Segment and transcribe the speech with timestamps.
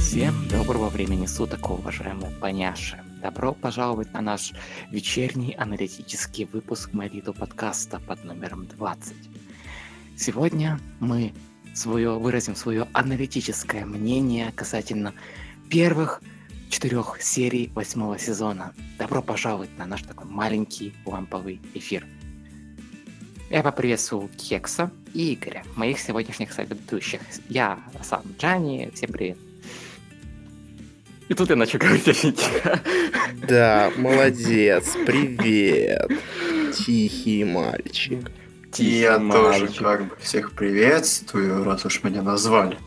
[0.00, 3.00] Всем доброго времени суток, уважаемые поняши.
[3.22, 4.52] Добро пожаловать на наш
[4.90, 9.14] вечерний аналитический выпуск Мариту подкаста под номером 20.
[10.16, 11.32] Сегодня мы
[11.74, 15.14] свое, выразим свое аналитическое мнение касательно
[15.70, 16.22] первых
[16.68, 18.72] четырех серий восьмого сезона.
[18.98, 22.06] Добро пожаловать на наш такой маленький ламповый эфир.
[23.50, 27.20] Я поприветствую Кекса и Игоря, моих сегодняшних соведущих.
[27.48, 29.38] Я сам Джани, всем привет.
[31.28, 32.80] И тут я начал говорить очень тихо.
[33.48, 36.10] Да, молодец, привет,
[36.74, 38.30] тихий мальчик.
[38.78, 42.78] И я тоже как бы всех приветствую, раз уж меня назвали.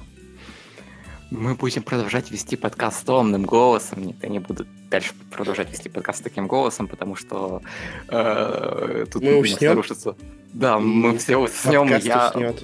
[1.31, 4.03] Мы будем продолжать вести подкаст томным голосом.
[4.03, 7.61] Нет, я не буду дальше продолжать вести подкаст таким голосом, потому что
[8.07, 9.69] э, тут Мы уснем?
[9.69, 10.15] нарушится.
[10.53, 11.83] Да, мы все уснем.
[11.87, 12.63] Подкаст Я, уснет.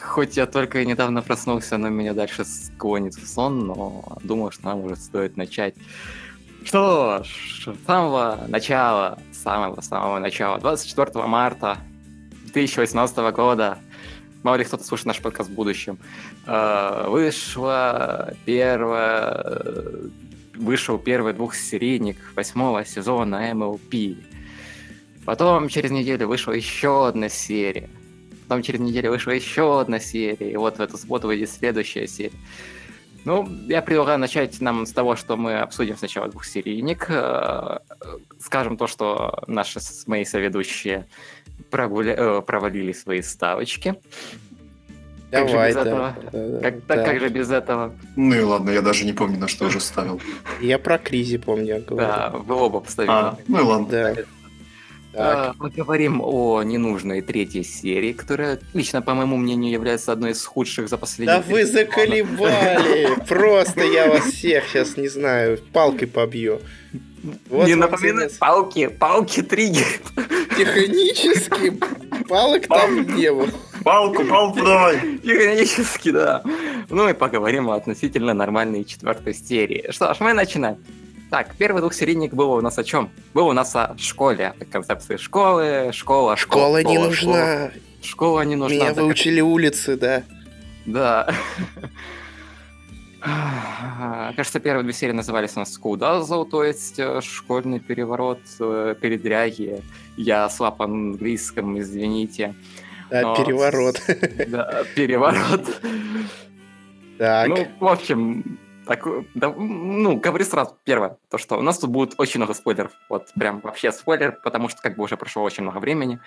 [0.00, 4.84] хоть я только недавно проснулся, но меня дальше склонит в сон, но думаю, что нам
[4.84, 5.74] уже стоит начать.
[6.64, 11.78] Что ж, с самого начала, самого-самого начала, 24 марта
[12.44, 13.78] 2018 года,
[14.42, 15.98] мало ли кто-то слушает наш подкаст в будущем,
[16.46, 19.84] э, вышла первая,
[20.54, 24.16] вышел первый двухсерийник восьмого сезона MLP.
[25.24, 27.90] Потом через неделю вышла еще одна серия.
[28.48, 30.52] Потом через неделю вышла еще одна серия.
[30.52, 32.32] И вот в эту субботу выйдет следующая серия.
[33.24, 37.06] Ну, я предлагаю начать нам с того, что мы обсудим сначала двухсерийник.
[37.10, 37.78] э,
[38.40, 41.06] Скажем то, что наши с мои соведущие
[41.70, 42.14] прогуля...
[42.16, 43.96] э, провалили свои ставочки.
[45.30, 45.80] Как же Давай, без да.
[45.82, 46.16] этого?
[46.32, 46.94] да, Как, да.
[46.94, 47.92] так как же без этого?
[48.16, 50.22] Ну и ладно, я даже не помню, на что уже ставил.
[50.62, 51.96] Я про Кризи помню, я говорю.
[52.08, 53.12] Да, вы оба поставили.
[53.12, 53.88] А, ну и ладно.
[53.90, 54.14] Да.
[55.18, 60.30] Так, А, Мы говорим о ненужной третьей серии, которая, лично, по моему мнению, является одной
[60.30, 61.38] из худших за последние...
[61.38, 63.08] Да вы заколебали!
[63.26, 66.60] Просто я вас всех сейчас, не знаю, палкой побью.
[67.50, 70.00] Вот Не напоминай, палки, палки триггер.
[70.56, 71.76] Технически
[72.28, 73.48] палок там не было.
[73.82, 74.96] Палку, палку давай!
[75.22, 76.42] Иронически, да.
[76.90, 79.90] Ну и поговорим о относительно нормальной четвертой серии.
[79.90, 80.78] Что ж, мы начинаем.
[81.30, 83.10] Так, первый двухсерийник был у нас о чем?
[83.34, 87.70] Был у нас о школе, о концепции школы, школа, Школа не школа, нужна.
[87.70, 87.72] Школа,
[88.02, 88.74] школа не нужна.
[88.76, 90.22] Меня так как- выучили улицы, да.
[90.86, 91.28] Да.
[93.20, 99.82] Кажется, первые две серии назывались у нас Dazzle, то есть школьный переворот, э, передряги.
[100.16, 102.54] Я слаб английском, извините.
[103.10, 104.00] Да, Но- переворот.
[104.48, 105.62] Да, переворот.
[107.18, 111.90] Так, Ну, в общем, так, да, ну, говорю сразу, первое, то, что у нас тут
[111.90, 112.92] будет очень много спойлеров.
[113.08, 116.18] Вот прям вообще спойлер, потому что как бы уже прошло очень много времени.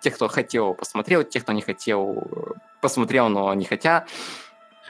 [0.00, 4.06] Те, кто хотел, посмотрел, те, кто не хотел, э, посмотрел, но не хотя.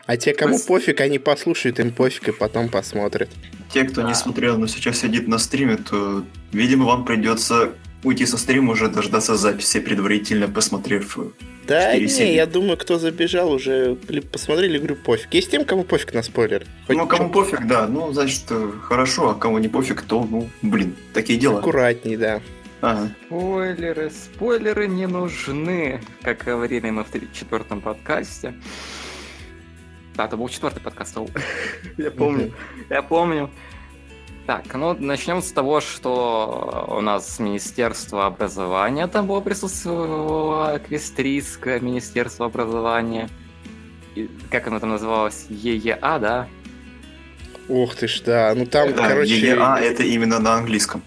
[0.07, 3.31] а те, кому Пусть- пофиг, они послушают, им пофиг, и потом посмотрят.
[3.71, 4.09] Те, кто Да.
[4.09, 7.73] не смотрел, но сейчас сидит на стриме, то, видимо, вам придется
[8.05, 11.19] уйти со стрима, уже дождаться записи, предварительно посмотрев.
[11.19, 11.23] э,
[11.67, 12.35] Да не, серии.
[12.35, 15.33] я думаю, кто забежал, уже ли- посмотрели игру пофиг.
[15.35, 16.67] Есть тем, кому пофиг на спойлер.
[16.87, 20.49] Хоть Ну, кому пофиг, да, ну, значит, э, хорошо, а кому не пофиг, то, ну,
[20.63, 21.59] блин, такие дела.
[21.61, 22.41] Аккуратней, да.
[22.81, 23.11] Ага.
[23.27, 28.55] Спойлеры, спойлеры не нужны, как говорили мы в четвертом подкасте.
[30.17, 31.17] Да, это был четвертый подкаст.
[31.97, 32.53] Я помню.
[32.91, 33.51] Я помню.
[34.47, 42.45] Так, ну начнем с того, что у нас Министерство образования там было присутствовало, Эквестрийское Министерство
[42.47, 43.31] образования.
[44.15, 45.47] И как оно там называлось?
[45.49, 46.49] ЕЕА, да?
[47.69, 48.53] Ух ты ж, да.
[48.55, 51.03] Ну там, Да, короче, ЕЕА это именно на английском.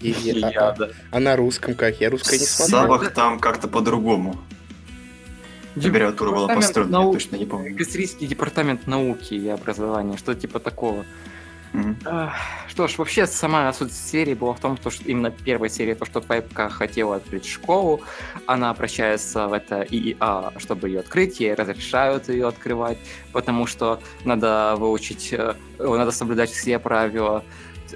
[0.00, 0.36] ЕЕА.
[0.50, 0.88] ЕЕА, да.
[1.10, 1.98] А на русском как?
[2.00, 2.76] Я русское не В смотрю.
[2.76, 4.36] Сабах там как-то по-другому.
[5.74, 7.72] Аббревиатура была построена, я наук- точно не помню.
[7.72, 11.06] Эквестрийский департамент науки и образования, что-то типа такого.
[12.68, 16.20] Что ж, вообще сама суть серии была в том, что именно первая серия, то, что
[16.20, 18.02] Твайпка хотела открыть школу,
[18.46, 22.98] она обращается в это ИИА, чтобы ее открыть, ей разрешают ее открывать,
[23.32, 27.42] потому что надо выучить, э, надо соблюдать все правила,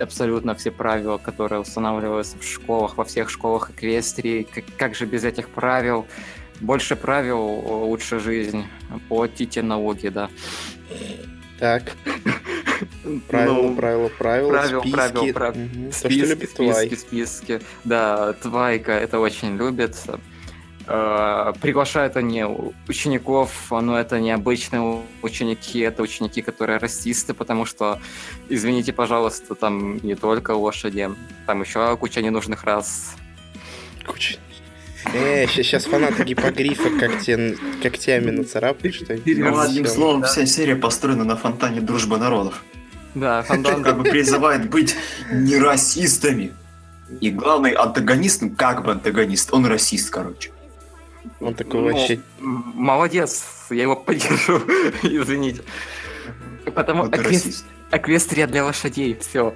[0.01, 4.43] абсолютно все правила, которые устанавливаются в школах, во всех школах Эквестрии.
[4.43, 6.07] Как, как же без этих правил?
[6.61, 8.65] Больше правил, лучше жизнь.
[9.09, 10.31] Платите налоги, да.
[11.59, 11.93] Так,
[13.29, 15.33] правила, Ну, правила, правила, правил, списки.
[15.33, 16.97] правил, Списки, списки, Твай.
[16.97, 17.61] списки.
[17.85, 19.97] Да, Твайка это очень любит.
[20.89, 22.45] Э, Приглашают они
[22.89, 27.99] учеников, но это не обычные ученики, это ученики, которые расисты, потому что,
[28.49, 31.11] извините, пожалуйста, там не только лошади,
[31.47, 33.17] там еще куча ненужных раз.
[34.07, 34.37] Куча.
[35.15, 41.37] Э, сейчас фанаты гипогрифа когтя- когтями нацарапают, что Ну, одним словом, вся серия построена на
[41.37, 42.65] фонтане дружбы народов.
[43.15, 43.83] Да, фонтан.
[43.83, 44.95] Как бы призывает быть
[45.33, 46.53] не расистами.
[47.21, 50.51] И главный антагонист, ну как бы антагонист, он расист, короче.
[51.41, 52.21] Он такой Ну, вообще...
[52.41, 54.59] Молодец, я его поддержу,
[55.03, 55.63] извините.
[56.75, 57.11] Потому Ну
[57.93, 59.55] эквестрия для лошадей, все.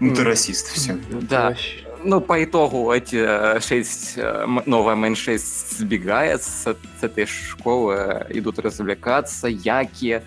[0.00, 0.98] Ну ты расист, все.
[1.10, 7.02] Да, вообще- ну по итогу эти э, шесть, э, новая Мэн 6 сбегает с, с
[7.02, 10.22] этой школы, идут развлекаться, яки,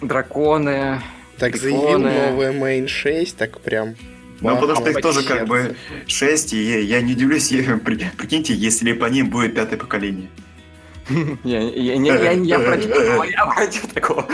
[0.00, 1.00] драконы.
[1.38, 2.30] Так заявил Прикольно.
[2.30, 3.94] новая Main 6, так прям...
[4.40, 5.74] Ну, потому что их тоже как бы
[6.06, 10.28] 6, и я, я не удивлюсь, я- при- прикиньте, если по ним будет пятое поколение.
[11.44, 11.96] Я, я,
[12.34, 14.26] не- против такого,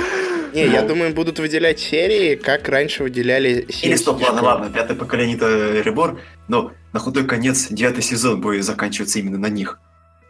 [0.55, 0.67] я.
[0.67, 0.89] Не, я Ну.
[0.89, 3.97] думаю, будут выделять серии, как раньше выделяли Или серии.
[3.97, 9.19] стоп, ладно, ладно, пятое поколение это Ребор, но на худой конец девятый сезон будет заканчиваться
[9.19, 9.79] именно на них.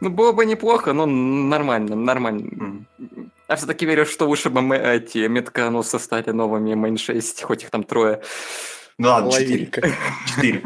[0.01, 2.41] Ну, было бы неплохо, но нормально, нормально.
[2.61, 2.87] М.
[3.49, 7.71] Я все-таки верю, что лучше бы мы эти метконосы стали новыми Мэн 6, хоть их
[7.71, 8.21] там трое.
[8.99, 9.71] Ну ладно, четыре.
[10.29, 10.63] Четыре.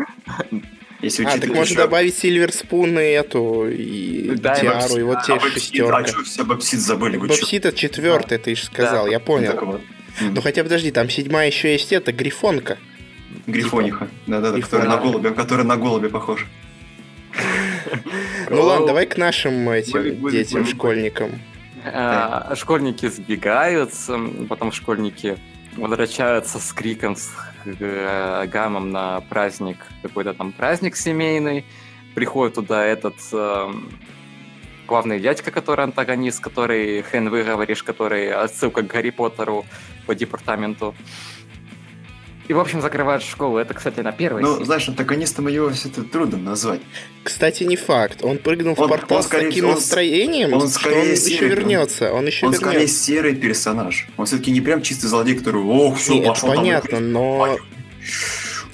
[1.05, 4.99] Если А, так можно еще- добавить Сильвер Спун и эту, и Да, и Тиару, Бобсит.
[4.99, 5.97] и вот А, те Бобсит, шестерка.
[5.99, 7.17] А что все Бобсит забыли?
[7.19, 9.11] Бобсит это четвертый, ты же сказал, Да.
[9.11, 9.59] я понял.
[9.61, 9.81] вот.
[10.21, 12.79] Ну хотя подожди, там седьмая еще есть это, Грифонка.
[13.47, 14.09] Грифониха.
[14.27, 16.47] Да-да-да, который на голубе, который на голубе похож.
[18.51, 21.33] Ну ладно, давай к нашим этим детям, школьникам.
[21.85, 24.19] А, Школьники сбегаются,
[24.49, 25.37] потом школьники
[25.77, 27.31] возвращаются с криком, с
[27.65, 31.65] э, гамом на праздник, какой-то там праздник семейный.
[32.15, 33.91] Приходит туда этот эм,
[34.87, 39.65] главный дядька, который антагонист, который хрен выговоришь, который отсылка к Гарри Поттеру
[40.07, 40.95] по департаменту.
[42.47, 43.57] И, в общем, закрывают школу.
[43.57, 44.65] Это, кстати, на первой Ну, серии.
[44.67, 46.81] знаешь, антагонистом его все-то трудно назвать.
[47.23, 48.19] Кстати, не факт.
[48.23, 51.09] Он прыгнул в Он- портал он с скорее- таким он- настроением, он что скорее он
[51.09, 52.13] еще серый, вернется.
[52.13, 53.03] Он еще Он скорее вернется.
[53.03, 54.07] серый персонаж.
[54.19, 57.01] Он все-таки не прям чистый злодей, который, ох, все, Не, это пошел там понятно, и-
[57.01, 57.57] но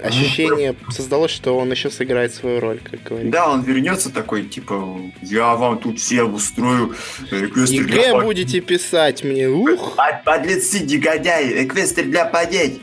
[0.03, 3.33] ощущение создалось, что он еще сыграет свою роль, как говорится.
[3.33, 6.95] Да, он вернется такой, типа, я вам тут всем устрою
[7.31, 9.95] реквестер для ЕГЭ пад- будете писать мне, ух!
[9.97, 12.81] Под- Подлецы, негодяи, реквестер для подеть.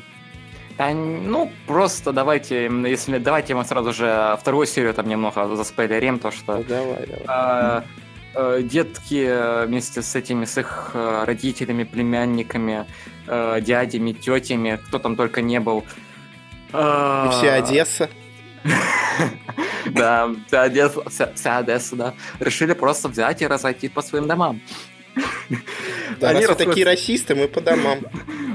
[0.78, 6.30] Да, ну, просто давайте, если давайте мы сразу же вторую серию там немного заспойлерим, то
[6.32, 7.24] что Давай, давай.
[7.28, 7.84] а,
[8.36, 12.86] э, детки э, вместе с этими, с их э, родителями, племянниками,
[13.28, 15.84] э, дядями, тетями, кто там только не был.
[16.70, 16.72] И
[17.32, 18.10] вся Одесса.
[19.86, 22.14] Да, вся Одесса, да.
[22.40, 24.62] Решили просто взять и разойти по своим домам.
[26.20, 28.00] Да, Они раз вы такие расисты, мы по домам.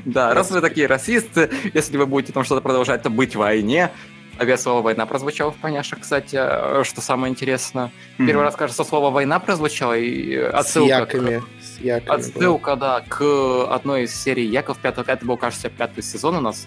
[0.05, 3.91] Да, раз вы такие расисты, если вы будете там что-то продолжать, то быть в войне.
[4.39, 7.93] Опять слово «война» прозвучало в поняшах, кстати, э, что самое интересное.
[8.17, 11.39] Первый раз, кажется, слово «война» прозвучало, и С отсылка, яками.
[11.41, 12.19] к, С яками.
[12.19, 16.67] отсылка, да, к одной из серий Яков пятого, это был, кажется, пятый сезон у нас.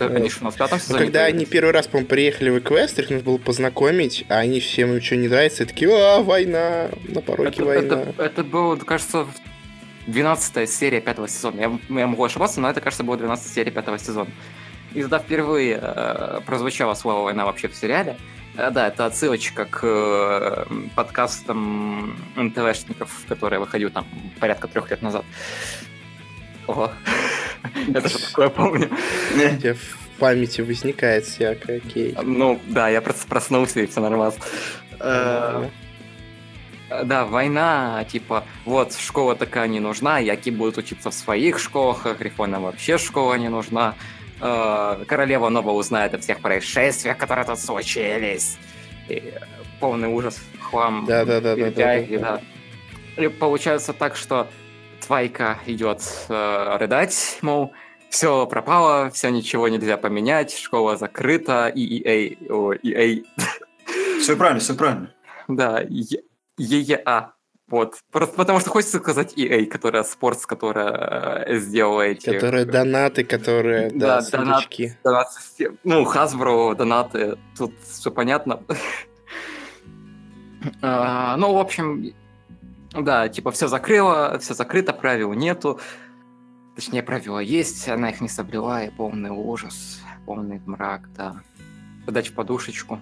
[0.00, 1.04] У нас в пятом Ну, сезоне.
[1.04, 1.48] когда они появились.
[1.50, 5.28] первый раз, по-моему, приехали в Эквестр, их нужно было познакомить, а они всем ничего не
[5.28, 8.00] нравится, и такие, а, война, на пороге это, война.
[8.02, 9.26] это, это было, кажется,
[10.06, 11.60] 12 серия пятого сезона.
[11.60, 14.30] Я, я могу ошибаться, но это, кажется, была 12 серия пятого сезона.
[14.94, 18.16] И тогда впервые э, прозвучало слово «война» вообще в сериале.
[18.56, 20.64] Э, да, это отсылочка к э,
[20.96, 24.06] подкастам НТВшников, которые выходил там
[24.40, 25.24] порядка трех лет назад.
[26.66, 26.90] Ого.
[27.94, 28.90] Это же такое помню.
[29.34, 32.16] Тебя в памяти возникает всякое, окей.
[32.22, 34.34] Ну, да, я просто проснулся, и все нормально.
[35.00, 35.68] Э,
[37.04, 42.62] Да, война, типа, вот, школа такая не нужна, яки будут учиться в своих школах, Грифонам
[42.64, 43.94] вообще школа не нужна.
[44.40, 48.58] Э, Королева Нова узнает о всех происшествиях, которые тут случились.
[49.08, 49.32] И
[49.80, 51.04] полный ужас, хлам.
[51.06, 51.96] Да-да-да-да-да-да.
[51.96, 52.40] перетяги, да.
[53.16, 54.48] И получается так, что
[55.06, 57.72] Твайка идет э, рыдать, мол,
[58.10, 63.24] все пропало, все ничего нельзя поменять, школа закрыта, и EA, о, EA,
[64.20, 65.12] Все правильно, все правильно.
[65.48, 65.80] да,
[66.58, 67.32] ЕЕА.
[67.68, 67.94] Вот.
[68.12, 72.30] Просто потому что хочется сказать EA, которая спортс, которая э, сделала эти...
[72.30, 74.64] Которые донаты, которые, да, Да, донат.
[75.32, 78.62] систем- Ну, Hasbro, донаты, тут все понятно.
[80.80, 82.12] А, Ну, в общем,
[82.94, 85.80] да, типа все закрыло, все закрыто, правил нету.
[86.74, 91.42] Точнее, правила есть, она их не соблюла, и полный ужас, полный мрак, да.
[92.06, 93.00] Подать в подушечку.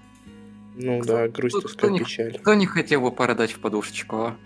[0.76, 2.38] Ну Кто- да, грусть, кто- кто не- печаль.
[2.38, 4.36] Кто не хотел бы породать в подушечку, а?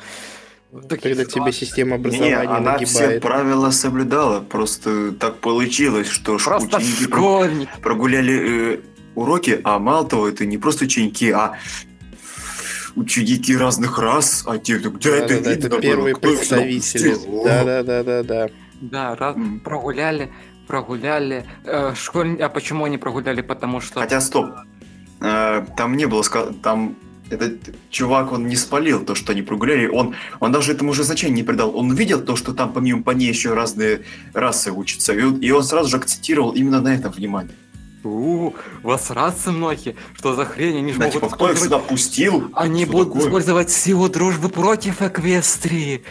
[0.89, 3.23] Такие Когда тебе система Не, образования она все нагибает.
[3.23, 7.69] правила соблюдала, просто так получилось, что Просто школьник.
[7.81, 8.81] прогуляли э,
[9.15, 11.57] уроки, а мало того, это не просто ученики, а
[12.97, 17.11] ученики разных рас, а те, где это видно это первые кто их представители.
[17.11, 17.45] допустил?
[17.45, 18.49] Да-да-да-да-да.
[18.81, 19.61] Да, раз, М.
[19.61, 20.31] прогуляли,
[20.67, 21.45] прогуляли.
[21.65, 22.41] Э, школь...
[22.43, 23.41] А почему они прогуляли?
[23.43, 24.01] Потому что...
[24.01, 24.51] Хотя, стоп,
[25.21, 26.97] Э, там не было сказано, там
[27.31, 31.37] этот чувак, он не спалил то, что они прогуляли, он, он даже этому уже значения
[31.37, 31.75] не придал.
[31.77, 34.03] Он увидел то, что там помимо по ней еще разные
[34.35, 37.55] расы учатся, и он, и он сразу же акцентировал именно на этом внимание.
[38.05, 39.97] У, вас расы многие.
[40.15, 40.79] Что за хрень?
[40.79, 42.51] Они же Да, могут типа, кто их использовать- сюда пустил?
[42.55, 46.05] Они будут использовать силу дружбы против Эквестрии.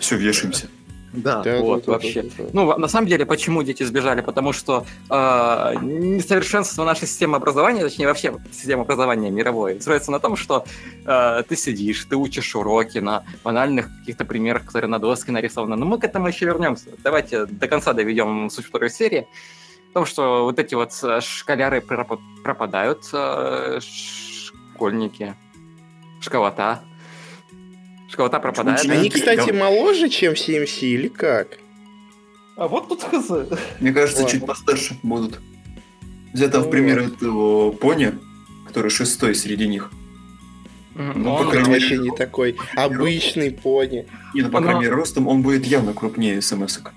[0.00, 0.68] Все, вешаемся.
[1.12, 2.22] Да, Да, вот да, вообще.
[2.22, 2.44] да, да.
[2.52, 4.20] Ну, на самом деле, почему дети сбежали?
[4.20, 10.36] Потому что э, несовершенство нашей системы образования, точнее, вообще система образования мировой, строится на том,
[10.36, 10.64] что
[11.06, 15.76] э, ты сидишь, ты учишь уроки на банальных каких-то примерах, которые на доске нарисованы.
[15.76, 16.86] Но мы к этому еще вернемся.
[17.04, 19.28] Давайте до конца доведем суть второй серии.
[19.94, 25.36] В том, что вот эти вот э, школяры пропа- пропадают, э, школьники,
[26.20, 26.82] школота.
[28.10, 28.84] Школота пропадает.
[28.90, 31.58] Они, кстати, моложе, чем CMC или как?
[32.56, 33.30] А вот тут хз.
[33.78, 34.36] Мне кажется, Ладно.
[34.36, 35.40] чуть постарше будут.
[36.32, 38.14] Взято в Ну пример этого пони,
[38.66, 39.92] который шестой среди них.
[40.96, 44.08] Ну, по Он крайней мере, вообще не такой обычный пони.
[44.34, 46.90] Не, ну, по Она- крайней мере, ростом он будет явно крупнее смс-ок.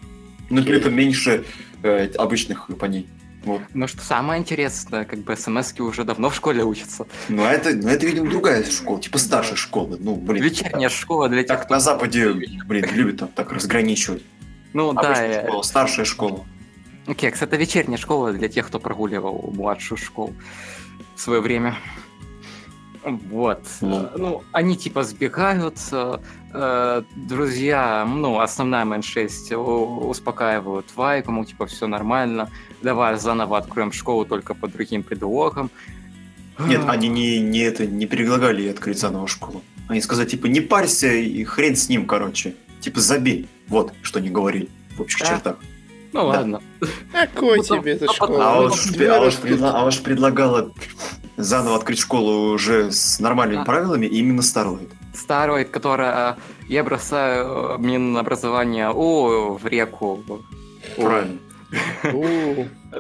[0.50, 1.46] Но при этом меньше
[1.84, 3.08] э, обычных поней.
[3.44, 3.62] Вот.
[3.74, 7.08] Но что самое интересное, как бы смс уже давно в школе учатся.
[7.30, 9.98] Но это, но это, видимо, другая школа, типа старшая школа.
[10.00, 10.44] Ну, блин.
[10.44, 11.76] Вечерняя школа для тех, Так кто...
[11.76, 14.24] на Западе, блин, любят там так разграничивать.
[14.74, 16.46] Ну да, Обычная э, школа, старшая школа.
[17.16, 20.34] Кекс, это вечерняя школа для тех, кто прогуливал младшую школу
[21.16, 21.78] в свое время.
[23.08, 23.62] Вот.
[23.82, 24.02] Ну.
[24.04, 31.66] Э, Ну, они типа сбегают, э, друзья, ну, основная Мэн-6 у- успокаивают Вайку, мол, типа,
[31.66, 32.50] все нормально,
[32.82, 35.70] давай заново откроем школу только по другим предлогам.
[36.60, 39.62] Нет, они не, не это не предлагали ей открыть заново школу.
[39.88, 42.56] Они сказали, типа, не парься и хрен с ним, короче.
[42.82, 43.48] Типа, забей.
[43.68, 45.26] Вот, что они говорили в общих Да.
[45.28, 45.58] чертах.
[46.14, 46.62] Ну ладно.
[47.12, 48.54] Какой тебе эта а школа?
[48.54, 50.72] А уж, а а уж предлагала
[51.38, 53.66] заново открыть школу уже с нормальными Да.
[53.66, 54.92] правилами именно Starlight.
[55.14, 56.34] Старой, которая...
[56.34, 56.36] э,
[56.68, 60.24] Я бросаю э, Минобразование о, в реку.
[60.96, 61.38] Правильно.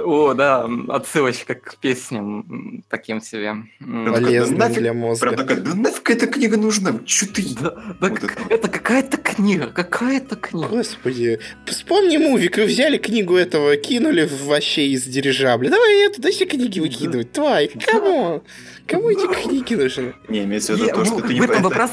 [0.03, 3.55] О, да, отсылочка к песням таким себе.
[3.79, 5.31] Прям Полезно нафиг- для Прям мозга.
[5.35, 6.99] такая, да нафиг эта книга нужна?
[7.05, 7.43] Чё ты?
[7.59, 8.53] Да, да Вот как- это.
[8.53, 10.67] это какая-то книга, какая-то книга.
[10.69, 15.69] Господи, вспомни мувик, вы взяли книгу этого, кинули в- вообще из дирижабля.
[15.69, 17.31] Давай эту, да все книги выкидывать.
[17.31, 18.43] Твай, кому?
[18.85, 20.13] Кому эти книги нужны?
[20.29, 21.39] Не, имеется в виду то, что ты не...
[21.41, 21.91] это- вопрос...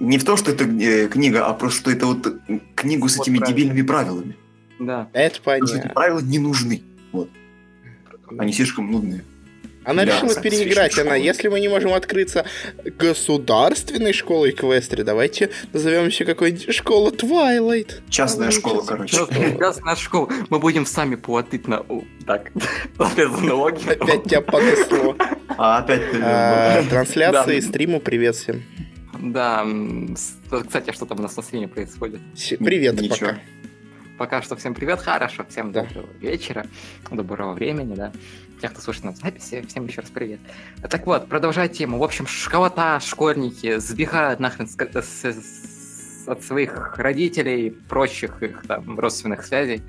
[0.00, 2.26] Не в том, что это э, книга, а просто что это вот
[2.74, 3.56] книгу с Вот этими правильно.
[3.58, 4.36] дебильными правилами.
[4.78, 5.08] Да.
[5.12, 5.90] Это понятно.
[5.94, 6.82] правила не нужны.
[7.12, 7.30] Вот.
[8.38, 9.24] Они слишком нудные.
[9.84, 10.94] Она Да, решила переиграть.
[10.98, 11.14] Она, школа.
[11.24, 12.44] если мы не можем открыться
[12.84, 18.02] государственной школой Квестри, давайте назовем еще какой-нибудь школа Твайлайт.
[18.08, 19.26] Частная А, школа, короче.
[19.26, 20.28] Прекрасная школа.
[20.50, 21.80] Мы будем сами платить на...
[21.88, 22.50] о, Так,
[23.16, 23.88] без налоги.
[23.88, 25.16] Опять тебя понесло.
[25.56, 26.02] А опять...
[26.20, 27.66] А, Трансляции, Да.
[27.68, 28.62] стриму, привет всем.
[29.18, 29.64] Да,
[30.50, 32.20] кстати, что там у нас на стриме происходит?
[32.58, 33.28] Привет Ничего.
[33.28, 33.38] пока.
[34.18, 35.82] Пока что всем привет, хорошо, всем Да.
[35.84, 36.66] доброго вечера,
[37.10, 38.12] доброго времени, да.
[38.62, 40.40] Тех, кто слушает нас в записи, всем еще раз привет.
[40.88, 41.98] Так вот, продолжая тему.
[41.98, 48.98] В общем, школота, школьники сбегают нахрен с- с- с- от своих родителей, прочих их там
[48.98, 49.82] родственных связей.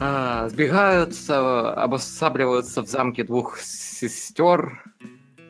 [0.00, 4.82] А, Сбегают, а, обосабливаются в замке двух сестер,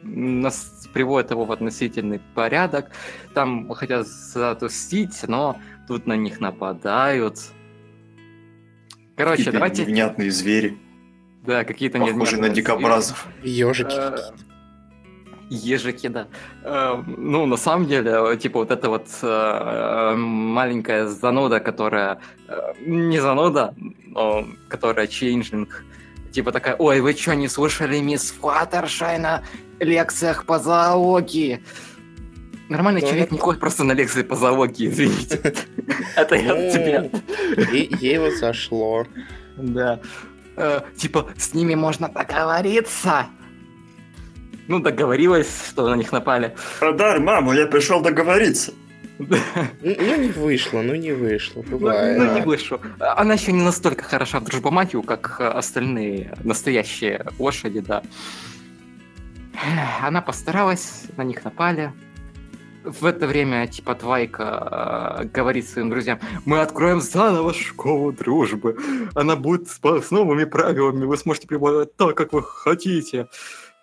[0.03, 2.91] нас приводят его в относительный порядок.
[3.35, 7.39] Там хотят затустить, но тут на них нападают.
[9.17, 9.83] Короче, давайте...
[9.83, 10.77] невнятные звери,
[11.45, 13.27] Да, какие-то похожие на невнятные дикобразов.
[13.43, 13.97] Ежики.
[13.97, 14.17] Э,
[15.49, 16.29] Ежики, да.
[16.63, 22.19] Э, Ну, на самом деле, типа вот эта вот э, маленькая зануда, которая...
[22.85, 23.75] Не зануда,
[24.07, 25.85] но которая чейнджинг.
[26.33, 29.43] Типа такая, ой, вы что, не слушали мисс Флаттершай на
[29.81, 31.63] лекциях по зоологии?
[32.69, 33.07] Нормальный Да.
[33.07, 35.37] человек не ходит просто на лекции по зоологии, извините.
[36.17, 37.11] Это я Ну, от тебя.
[37.73, 39.07] Е- Ей вот зашло.
[39.57, 40.01] Да.
[40.57, 43.27] Э, Типа, с ними можно договориться.
[44.69, 46.57] Ну, договорилась, что на них напали.
[46.81, 48.73] Радар, мама, я пришел договориться.
[49.19, 49.37] Ну,
[49.81, 51.63] ну, не вышло, ну не вышло.
[51.67, 52.19] Ну, Бывает.
[52.19, 52.81] ну, не вышло.
[52.99, 58.03] Она еще не настолько хороша в дружбоматию, как э, остальные настоящие лошади, да.
[60.03, 61.93] Она постаралась, на них напали.
[62.87, 68.77] В это время, типа, Твайка э, говорит своим друзьям, мы откроем заново школу дружбы.
[69.15, 73.29] Она будет с, с новыми правилами, вы сможете преподавать так, как вы хотите.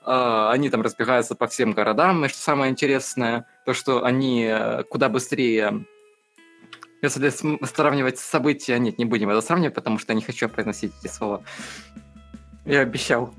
[0.05, 4.83] Э, они там разбегаются по всем городам, и что самое интересное, то, что они э,
[4.83, 5.85] куда быстрее
[7.01, 7.29] если
[7.65, 8.79] сравнивать события...
[8.79, 11.43] Нет, не будем это сравнивать, потому что я не хочу произносить эти слова.
[12.65, 13.33] Я обещал.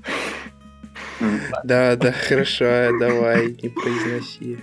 [1.63, 4.59] Да, да, хорошо, давай, не произноси.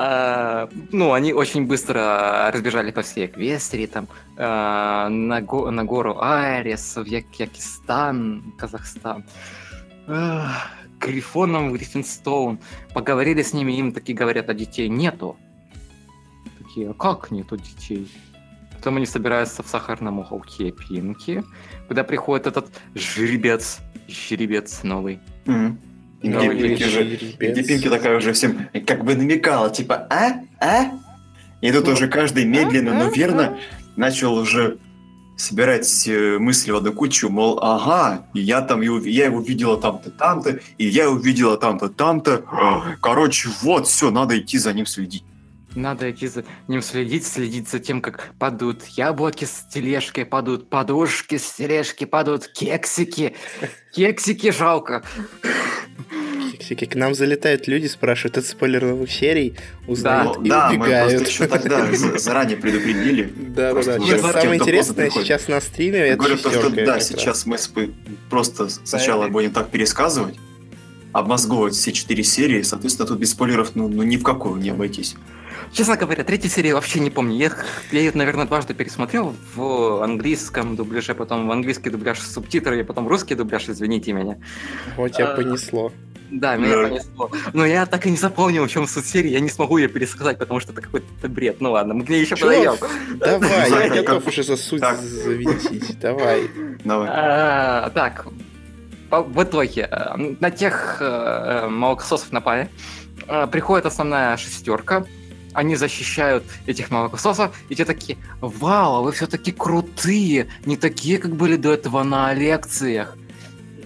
[0.00, 6.18] А, ну, они очень быстро разбежали по всей Эквестрии, там, а, на, го, на гору
[6.20, 9.24] Айрес, в Якистан, Казахстан.
[10.06, 10.52] А,
[11.00, 12.60] Грифоном Гриффинстоун.
[12.94, 15.36] Поговорили с ними, им такие говорят, а детей нету.
[16.58, 18.08] Такие, а как нету детей?
[18.76, 21.42] Потом они собираются в сахарном уголке Пинки,
[21.88, 25.18] куда приходит этот жеребец, жеребец новый.
[25.46, 25.76] Mm.
[26.20, 30.40] И где Пинки, же, где Пинки такая уже всем как бы намекала, типа, а?
[30.60, 30.90] А?
[31.60, 33.58] И тут уже каждый медленно, но верно
[33.96, 34.78] начал уже
[35.36, 40.10] собирать э, мысли в одну кучу, мол, ага, я там его, я его видела там-то,
[40.10, 42.44] там-то, и я его видела там-то, там-то.
[43.00, 45.24] Короче, вот, все, надо идти за ним следить.
[45.74, 51.36] Надо идти за ним следить, следить за тем, как падают яблоки с тележкой, падают подушки
[51.36, 53.36] с тележки, падают кексики.
[53.94, 55.04] Кексики жалко.
[56.68, 56.84] Кексики.
[56.84, 59.54] К нам залетают люди, спрашивают, это спойлер новых серий,
[59.86, 61.12] узнают да, и да, убегают.
[61.12, 63.32] мы просто еще тогда заранее предупредили.
[63.36, 64.32] Да, да, да.
[64.32, 67.56] Самое интересное сейчас на стриме это Говорю то, что да, сейчас мы
[68.28, 70.36] просто сначала будем так пересказывать,
[71.12, 75.16] обмозговывать все четыре серии, соответственно, тут без спойлеров ну, ну ни в какую не обойтись.
[75.72, 77.36] Честно говоря, третью серию вообще не помню.
[77.36, 77.52] Я,
[77.92, 83.06] я ее, наверное, дважды пересмотрел в английском дубляже, потом в английский дубляж с субтитрами, потом
[83.06, 84.38] русский дубляж, извините меня.
[84.96, 85.92] Вот тебя а, понесло.
[86.30, 86.88] Да, меня да.
[86.88, 87.30] понесло.
[87.52, 89.30] Но я так и не запомнил, в чем суть серии.
[89.30, 91.60] Я не смогу ее пересказать, потому что это какой-то бред.
[91.60, 92.74] Ну ладно, мы к ней еще подойдем.
[93.16, 95.98] Давай, я готов уже за суть завинтить.
[96.00, 96.50] Давай.
[96.84, 97.08] Давай.
[97.10, 98.26] А, так,
[99.10, 102.68] в итоге э, на тех э, э, молокососов напали.
[103.50, 105.04] Приходит основная шестерка
[105.54, 111.56] они защищают этих молокососов, и те такие, вау, вы все-таки крутые, не такие, как были
[111.56, 113.16] до этого на лекциях.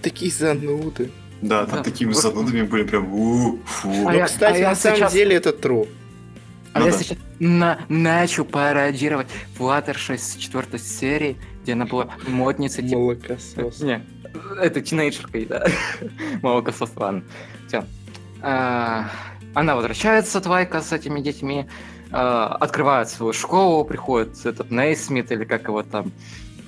[0.03, 1.09] Такие зануды.
[1.43, 1.83] Да, там да.
[1.83, 3.89] такими занудами были прям у фу.
[3.89, 5.13] А ну, я, кстати, а на самом сейчас...
[5.13, 5.87] деле это true.
[6.73, 6.97] А ну, я да.
[6.97, 9.27] сейчас на, начал пародировать
[9.57, 12.87] Fluttershy с четвертой серии, где она была модницей.
[12.87, 12.99] Типа...
[12.99, 13.81] Молокосос.
[13.81, 14.05] Не,
[14.59, 15.67] это тинейджеркой, да.
[16.41, 17.23] Молокосос, ладно.
[17.67, 17.83] Все.
[18.41, 19.09] А,
[19.53, 21.67] она возвращается, Твайка, с этими детьми,
[22.11, 26.11] э, открывает свою школу, приходит этот Нейсмит, или как его там,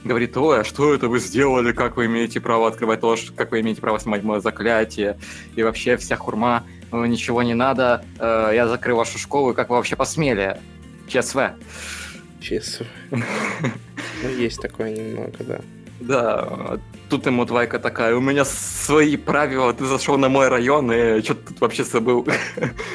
[0.05, 3.61] говорит, ой, а что это вы сделали, как вы имеете право открывать ложь, как вы
[3.61, 5.17] имеете право снимать мое заклятие,
[5.55, 9.75] и вообще вся хурма, ну, ничего не надо, э, я закрыл вашу школу, как вы
[9.75, 10.57] вообще посмели?
[11.07, 11.39] ЧСВ.
[12.39, 12.85] ЧСВ.
[14.23, 15.59] Ну, есть такое немного, да.
[15.99, 21.21] Да, тут ему двойка такая, у меня свои правила, ты зашел на мой район, и
[21.21, 22.25] что ты тут вообще забыл?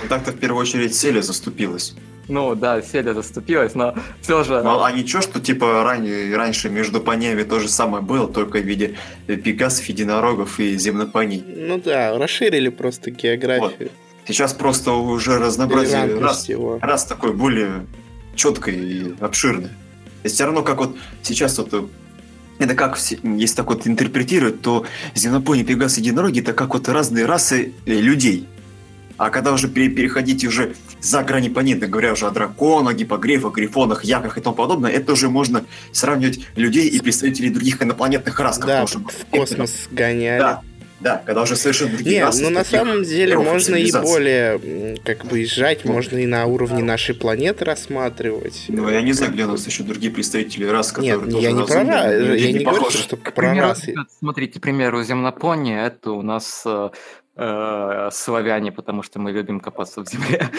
[0.09, 1.95] Так-то в первую очередь Селя заступилась.
[2.31, 4.63] Ну да, Селя заступилась, но все же...
[4.63, 8.65] Ну, а ничего, что типа ранее, раньше между понями то же самое было, только в
[8.65, 11.45] виде пегасов, единорогов и земнопоней.
[11.45, 13.91] Ну да, расширили просто географию.
[13.91, 13.93] Вот.
[14.27, 16.49] Сейчас просто уже разнообразие раз,
[16.81, 17.87] раз такой более
[18.37, 19.71] четкое и обширное.
[20.23, 21.91] И все равно, как вот сейчас вот
[22.61, 27.73] это как, если так вот интерпретировать, то земнопони, пегас, единороги– это как вот разные расы
[27.87, 28.47] э, людей.
[29.21, 34.39] А когда уже переходить уже за грани понятно, говоря уже о драконах, гипогрифах, грифонах, яках
[34.39, 38.57] и тому подобное, это уже можно сравнивать людей и представителей других инопланетных рас.
[38.57, 40.39] Да, в космос гоняли.
[40.39, 40.63] Да,
[41.01, 42.43] да, когда уже совершенно другие Нет, расы.
[42.43, 45.95] ну на самом деле можно и более как бы езжать, вот.
[45.95, 48.67] можно и на уровне нашей планеты рассматривать.
[48.69, 51.53] Ну, я не знаю, где у нас еще другие представители рас, которые Нет, тоже я
[51.53, 53.95] не про рас, я не, не говорю, что про примеру, расы.
[54.19, 56.91] Смотрите, к примеру, земнопони, это у нас э,
[58.13, 60.41] славяне, потому что мы любим копаться в земле.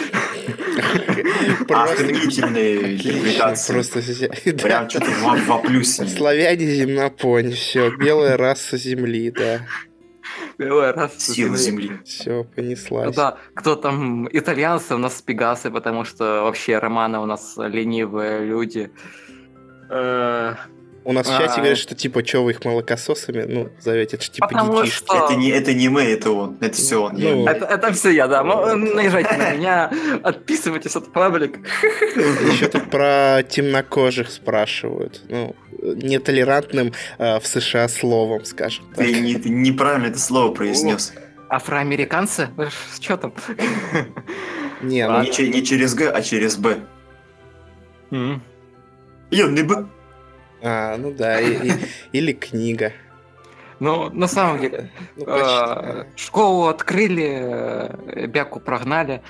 [1.68, 3.72] Охренительные интерпретации.
[3.72, 4.00] Просто
[4.62, 6.06] Прям что-то в плюсе.
[6.06, 9.60] Славяне земнопони, все, белая раса земли, да.
[10.56, 11.18] Первый раз.
[11.18, 11.90] Сила земли.
[12.04, 13.14] Все, понеслась.
[13.14, 18.90] Да, кто там, итальянцы у нас пегасы, потому что вообще романы у нас ленивые люди.
[21.04, 21.56] Э, у нас в чате а.
[21.56, 25.26] говорят, что типа, что вы их молокососами, ну, зовете, это же типа Потому Что...
[25.26, 27.14] Это, не, это не мы, это он, это все он.
[27.16, 27.46] Ну...
[27.46, 28.42] Это, это все я, да.
[28.42, 31.58] Наезжайте на меня, отписывайтесь от паблик.
[32.52, 35.22] Еще тут про темнокожих спрашивают.
[35.28, 39.04] Ну, нетолерантным э, в США словом, скажем так.
[39.04, 41.12] Ты, не, ты неправильно это слово произнес.
[41.48, 42.48] Афроамериканцы?
[43.00, 43.34] Что там?
[44.82, 45.22] Не, ну.
[45.22, 46.78] Не, че- не через Г, а через Б.
[48.10, 48.42] М.
[49.30, 49.86] Ёбаный Б.
[50.62, 51.72] а, ну да, и- и-
[52.12, 52.92] или книга.
[53.80, 57.28] Ну, на самом деле, Ну, э, школу открыли,
[58.14, 59.22] э, Бяку прогнали.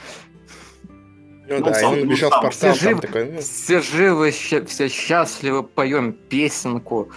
[1.49, 3.41] Ну ну, да, сам- он ну, убежал в сам портал, все там жив- такой, ну,
[3.41, 7.11] Все живы, все счастливы, поем песенку.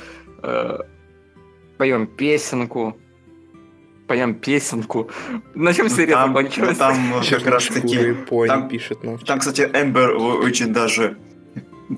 [0.43, 0.77] э,
[1.77, 2.97] Поем песенку.
[4.07, 5.09] Поем песенку.
[5.55, 6.77] На чем серия Там, закончилась?
[6.77, 8.13] там э, как раз таки...
[8.47, 9.17] там- пишет нам.
[9.19, 11.17] Там, кстати, Эмбер очень даже...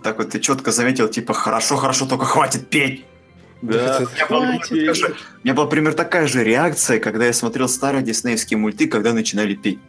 [0.03, 3.05] Так вот, ты четко заметил, типа, хорошо, хорошо, только хватит петь.
[3.61, 3.99] Да.
[3.99, 4.69] У меня была Хватит.
[4.69, 8.57] примерно такая же- у меня была примерно такая же реакция, когда я смотрел старые диснеевские
[8.59, 9.79] мульты, когда начинали петь.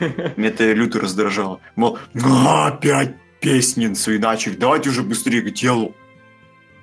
[0.36, 1.60] Меня это люто раздражало.
[1.76, 5.94] Мол, «А, опять песницу и начали, давайте уже быстрее к делу.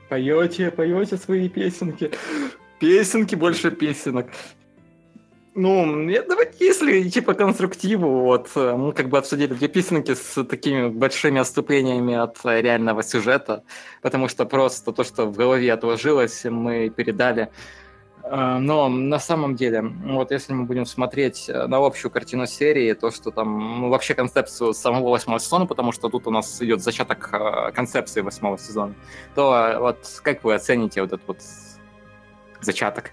[0.10, 2.12] Поете, поете свои песенки.
[2.80, 4.28] Песенки, больше песенок.
[5.62, 10.42] Ну, давайте, если идти по конструктиву, вот, э, мы как бы обсудили две песенки с
[10.46, 13.64] такими большими отступлениями от э, реального сюжета,
[14.02, 17.50] потому что просто то, что в голове отложилось, мы передали.
[18.24, 23.12] Э, Но на самом деле, вот если мы будем смотреть на общую картину серии, то,
[23.12, 27.74] что там, ну, вообще концепцию самого восьмого сезона, потому что тут у нас идет зачаток
[27.76, 28.96] концепции восьмого сезона,
[29.36, 31.40] то вот как вы оцените вот этот вот
[32.62, 33.12] зачаток?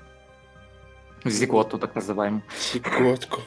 [1.30, 2.42] Зиготу, так называемый.
[2.58, 3.42] Секундку.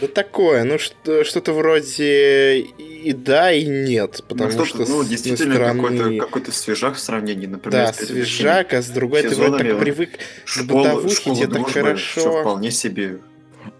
[0.00, 5.04] Да такое, ну что- что-то вроде и да, и нет, потому ну, что, что-то, ну,
[5.04, 9.34] действительно, одной какой-то, стороны, какой-то свежак в сравнении, например, да, свежак, а с другой ты
[9.36, 10.10] вроде так привык
[10.44, 12.20] Школа, бытовухе, школа где так хорошо.
[12.20, 13.18] всё вполне себе.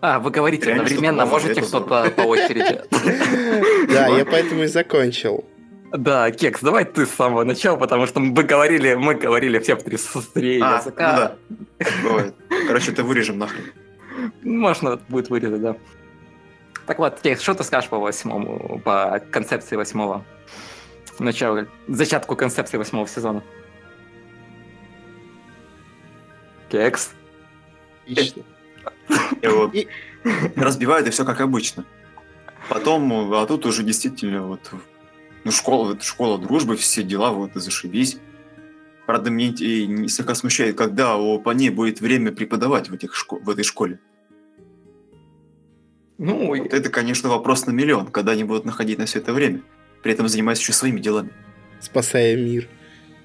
[0.00, 2.80] А, вы говорите Реально одновременно, можете это что-то по очереди?
[3.92, 5.44] Да, я поэтому и закончил.
[5.92, 9.82] Да, Кекс, давай ты с самого начала, потому что мы говорили, мы говорили все в
[9.82, 9.96] три
[10.34, 11.36] три А, ну языка.
[11.78, 11.86] да.
[12.02, 12.34] Бывает.
[12.68, 13.64] Короче, это вырежем нахрен.
[14.42, 15.76] Можно будет вырезать, да.
[16.86, 20.24] Так вот, Кекс, что ты скажешь по восьмому, по концепции восьмого?
[21.18, 23.42] Начало, зачатку концепции восьмого сезона.
[26.68, 27.12] Кекс?
[28.04, 28.42] Отлично.
[30.56, 31.84] Разбивают, и все как обычно.
[32.68, 34.70] Потом, а тут уже действительно вот
[35.44, 38.18] ну, школа, вот школа дружбы, все дела, вот, и зашибись.
[39.06, 43.42] Правда, мне и не слегка смущает, когда у Пани будет время преподавать в, этих шко-
[43.42, 43.98] в этой школе.
[46.18, 49.62] Ну, Вот это, конечно, вопрос на миллион, когда они будут находить на все это время,
[50.02, 51.30] при этом занимаясь еще своими делами.
[51.80, 52.68] Спасая мир.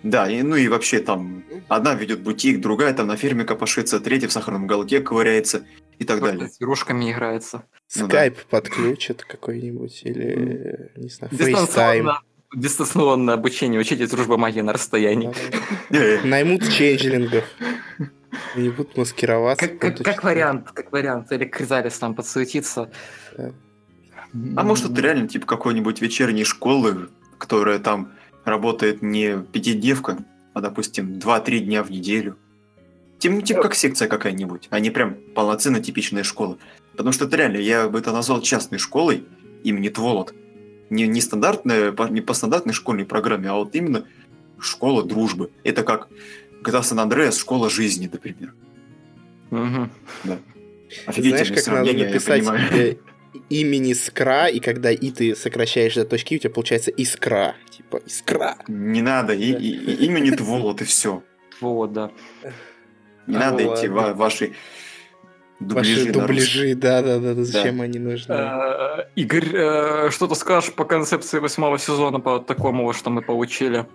[0.01, 4.27] Да, и, ну и вообще там одна ведет бутик, другая там на ферме копошится, третья
[4.27, 5.65] в сахарном уголке ковыряется
[5.99, 6.49] и так далее.
[6.49, 7.63] с игрушками играется.
[7.95, 8.07] Ну да.
[8.07, 11.55] Скайп подключат какой-нибудь или, не знаю, FaceTime.
[11.61, 12.19] Дистанционно,
[12.55, 15.33] дистанционное обучение, учите дружба магии на расстоянии.
[15.91, 17.43] Э, Наймут ченджлингов.
[18.55, 19.67] Они будут маскироваться.
[19.67, 21.31] Как, как- как вариант, как вариант.
[21.31, 22.91] Или Кризалис там подсуетится.
[23.37, 23.51] Да.
[24.57, 28.11] А может, это реально типа какой-нибудь вечерней школы, которая там
[28.43, 30.17] работает не пятидневка,
[30.53, 32.37] а, допустим, 2-3 дня в неделю.
[33.29, 36.57] Типа, типа как секция какая-нибудь, а не прям полноценно типичная школа.
[36.91, 39.23] Потому что это реально, я бы это назвал частной школой
[39.63, 40.33] имени Тволот.
[40.89, 44.05] Не, не, стандартная, по- не по стандартной школьной программе, а вот именно
[44.59, 45.49] школа дружбы.
[45.63, 46.07] Это как
[46.63, 48.53] GTA San Andreas, школа жизни, например.
[49.49, 49.91] Мгм.
[51.07, 52.61] Офигительное Знаешь, как надо написать понимаю.
[52.73, 52.95] э,
[53.49, 57.55] имени скра, и когда и ты сокращаешь до точки, у тебя получается искра.
[57.69, 58.57] Типа искра.
[58.67, 61.23] Не надо, и, и- и имени Тволот, и все.
[61.61, 62.11] Вот, да.
[63.27, 63.79] Не А, надо ладно.
[63.79, 64.53] эти ва- ваши
[65.59, 65.95] дубляжи.
[65.99, 68.33] Ваши дубляжи, да-да-да, зачем они нужны?
[68.33, 73.85] Э, Игорь, э, что ты скажешь по концепции восьмого сезона, по такому, что мы получили?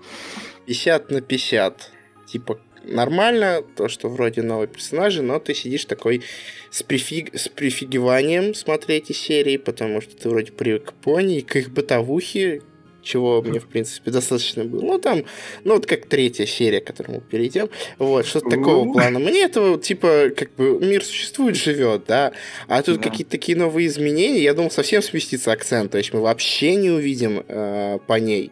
[0.67, 1.91] 50 на 50.
[2.27, 6.23] Типа, нормально, то, что вроде новые персонажи, но ты сидишь такой
[6.71, 7.35] с, прифиг...
[7.39, 11.71] с прифигиванием смотреть эти серии, потому что ты вроде привык к пони и к их
[11.71, 12.63] бытовухе,
[13.03, 14.83] чего мне, в принципе, достаточно было.
[14.83, 15.25] Ну, там,
[15.65, 17.69] ну, вот как третья серия, к которой мы перейдем.
[17.99, 19.19] Вот, что-то такого плана.
[19.19, 22.33] Мне этого, типа, как бы, мир существует, живет, да,
[22.69, 23.09] а тут Да.
[23.11, 27.45] какие-то такие новые изменения, я думал, совсем сместится акцент, то есть мы вообще не увидим
[27.47, 28.51] э, по ней.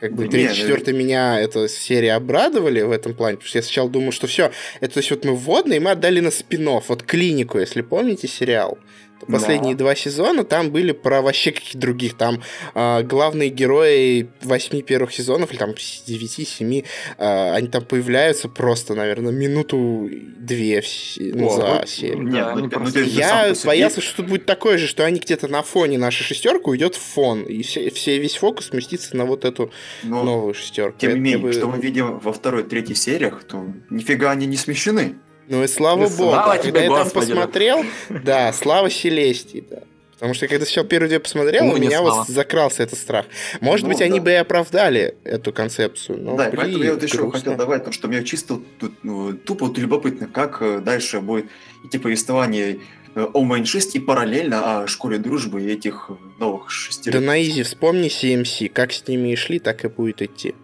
[0.00, 3.48] Как бы Да третья, не, ну- четвертая меня эта серия обрадовали в этом плане, потому
[3.48, 6.32] что я сначала думал, что все, это то есть вот мы вводные, мы отдали на
[6.32, 8.78] спин вот клинику, если помните сериал.
[9.26, 9.38] То Да.
[9.38, 12.14] Последние два сезона там были про вообще каких-то других.
[12.16, 12.42] Там
[12.74, 15.74] а, главные герои восьми первых сезонов, или там
[16.06, 16.84] девяти, семи,
[17.18, 20.82] а, они там появляются просто, наверное, минуту-две
[21.18, 22.24] ну, за вот, серию.
[22.24, 25.20] Да, Нет, они ну, ну, просто- Я боялся, что тут будет такое же, что они
[25.20, 29.24] где-то на фоне нашей шестерки уйдет в фон, и все, все- весь фокус сместится на
[29.24, 29.70] вот эту
[30.02, 30.98] Но, новую шестерку.
[30.98, 34.56] тем не менее, бы- что мы видим во второй, третьей сериях, то нифига они не
[34.56, 35.16] смещены.
[35.48, 36.30] Ну и слава Ну, богу.
[36.30, 37.10] слава тебе, Когда я там да.
[37.20, 39.78] посмотрел, да, слава Селестии, да.
[40.14, 42.18] Потому что когда сначала первый видео посмотрел, Ну, у меня слава.
[42.18, 43.26] вот закрался этот страх.
[43.60, 44.24] Может Ну, быть, они да.
[44.24, 46.18] бы и оправдали эту концепцию.
[46.22, 47.38] Но, да, блин, поэтому я вот еще грустно.
[47.40, 51.46] хотел добавить, потому что мне чисто тут, ну, тупо вот любопытно, как э, дальше будет
[51.84, 52.78] идти повествование
[53.16, 57.20] э, о Майн 6 и параллельно о школе дружбы и этих э, новых Да шестерых.
[57.20, 58.68] на изи вспомни CMC.
[58.68, 60.54] Как с ними и шли, так и будет идти.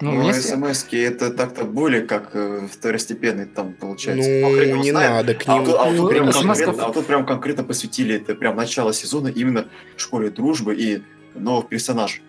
[0.00, 4.28] Ну, Ну, а с- смс это так-то более как э, второстепенный там получается.
[4.28, 5.10] Ну, его не знает.
[5.10, 5.64] надо к А ним.
[5.64, 8.92] тут, а вот тут Ну, прям конкретно, а тут прям конкретно посвятили это прям начало
[8.92, 11.02] сезона именно школе дружбы и
[11.34, 12.22] новых персонажей.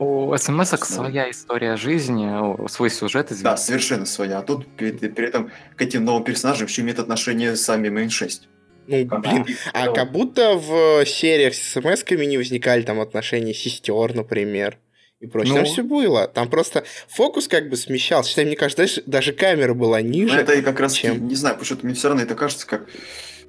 [0.00, 0.76] у смс Да.
[0.78, 2.28] своя история жизни,
[2.68, 3.56] свой сюжет, Да, извините.
[3.62, 4.38] совершенно своя.
[4.38, 8.48] А тут при, при этом к этим новым персонажам еще имеет отношение сами Мейн 6.
[8.86, 14.78] Ну, блин, а как будто в сериях с смс-ками не возникали там отношения сестер, например,
[15.24, 15.52] и прочее.
[15.54, 15.56] Ну.
[15.56, 16.28] Там все было.
[16.28, 18.30] Там просто фокус как бы смещался.
[18.30, 20.38] Считай, мне кажется, даже, даже камера была Но ниже.
[20.38, 21.26] это и как раз, чем?
[21.28, 22.88] не знаю, почему-то мне все равно это кажется как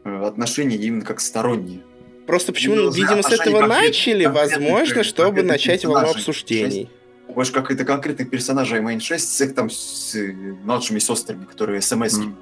[0.04, 1.82] э, отношения именно как сторонние.
[2.26, 6.90] Просто почему, Ну, видимо, с этого начали, возможно, чтобы начать волну обсуждений.
[7.28, 10.32] Больше как это конкретных персонажей Мейн 6 с их там с э,
[10.64, 12.38] младшими сестрами, которые смс М.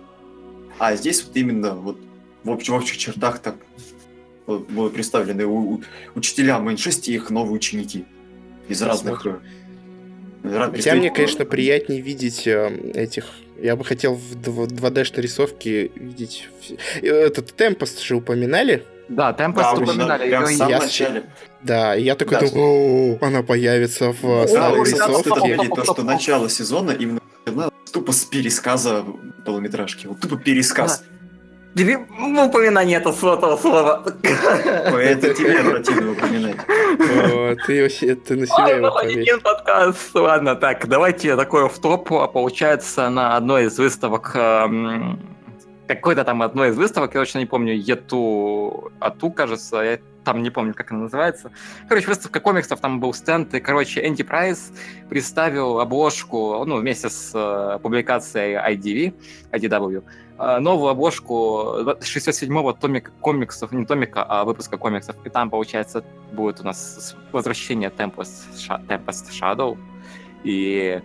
[0.77, 1.97] А здесь вот именно вот
[2.43, 3.55] в, общ- в общих чертах так
[4.45, 5.81] вот были представлены у- у-
[6.15, 8.05] учителя Мейн 6 и их новые ученики
[8.69, 9.25] из разных...
[9.25, 9.35] э,
[10.43, 13.25] ра- Хотя мне, конечно, приятнее видеть э, этих...
[13.61, 16.49] Я бы хотел в 2D рисовке видеть...
[17.01, 18.83] Этот Темпост же упоминали?
[19.09, 20.27] Да, темпос Да, упоминали.
[20.29, 21.23] прям в самом я- начале.
[21.61, 22.47] Да, и я такой Да.
[22.49, 25.29] думаю, «О, она появится в э, старой это рисовке.
[25.31, 27.19] отметить то, что начало сезона именно
[27.91, 29.05] тупо с пересказа
[29.45, 30.07] полуметражки.
[30.07, 31.03] Вот тупо пересказ.
[31.75, 34.03] Тебе упоминание этого сотого слова.
[34.93, 36.57] Ой, Это тебе противно упоминать.
[36.69, 38.95] О, Ты се- ты на себя его.
[38.95, 40.13] Один подкаст.
[40.15, 42.07] Ладно, так, давайте такой в топ.
[42.31, 45.19] Получается, на одной из выставок эм,
[45.87, 50.49] какой-то там одной из выставок, я точно не помню, Ету Ату, кажется, я там не
[50.49, 51.51] помню, как она называется.
[51.89, 54.73] Короче, выставка комиксов, там был стенд, и, короче, Enterprise
[55.09, 59.13] представил обложку, ну, вместе с э, публикацией IDV,
[59.51, 60.03] IDW,
[60.39, 65.15] э, новую обложку 67-го томика комиксов, не томика, а выпуска комиксов.
[65.25, 68.45] И там, получается, будет у нас возвращение Tempest,
[68.87, 69.77] Tempest Shadow,
[70.43, 71.01] и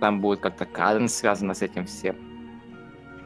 [0.00, 2.16] там будет как-то каден связано с этим всем.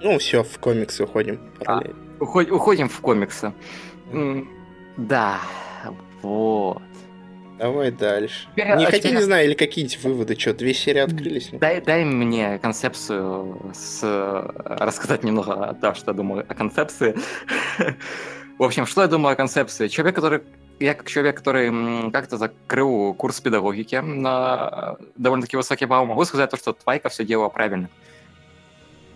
[0.01, 1.39] Ну, все, в комиксы уходим.
[1.59, 1.95] параллельно.
[2.21, 3.53] Уход- уходим в комиксы.
[4.13, 4.49] М,
[4.97, 5.41] Да,
[6.23, 6.83] вот.
[7.59, 8.49] Давай дальше.
[8.57, 11.51] Теперь- не хотя, не знаю, или какие-нибудь выводы, что, две серии открылись?
[11.53, 14.03] Ну, Дай, дай мне концепцию с,
[14.65, 17.17] рассказать немного о том, что я думаю о концепции.
[18.59, 19.89] В общем, что я думаю о концепции?
[19.89, 20.43] Человек, который
[20.81, 26.51] я как человек, который как-то закрыл курс педагогики на э, довольно-таки высокий балл, могу сказать
[26.51, 27.89] то, что Твайка все делала правильно.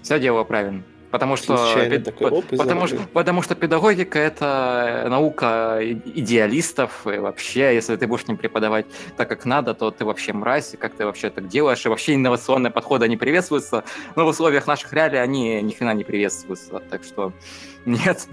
[0.03, 0.85] Все делала правильно.
[1.11, 1.55] Потому что,
[1.89, 8.07] пед- такой, оп, потому, что, потому что педагогика это наука идеалистов, и вообще, если ты
[8.07, 8.85] будешь не преподавать
[9.17, 12.15] так, как надо, то ты вообще мразь, и как ты вообще так делаешь, и вообще
[12.15, 13.85] инновационные подходы не приветствуются,
[14.17, 17.33] но в условиях наших реалий они ни хрена не приветствуются, так что
[17.87, 18.29] нет.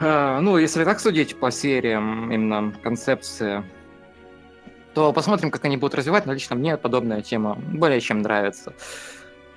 [0.00, 3.62] А, Ну, если так судить по сериям, именно концепции,
[4.94, 8.74] то посмотрим, как они будут развивать, но лично мне подобная тема более чем нравится,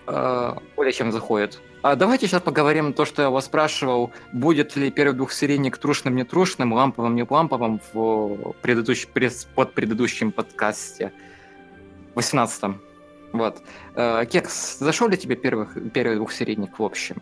[0.07, 1.59] А, более чем заходит.
[1.86, 6.24] А давайте сейчас поговорим то, что я вас спрашивал, будет ли первый двухсерийник трушным, не
[6.24, 11.13] трушным, ламповым, не ламповым в предыдущем, пред- под предыдущем подкасте,
[12.15, 12.82] 18-м.
[13.34, 13.62] Вот.
[13.93, 17.17] Э, Кекс, зашел ли тебе первых, первый двухсерийник в общем?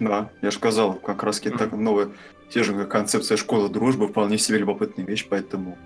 [0.00, 2.08] Да, я же сказал, как раз таки так новая
[2.50, 5.78] те же как концепция школы дружбы вполне себе любопытная вещь, поэтому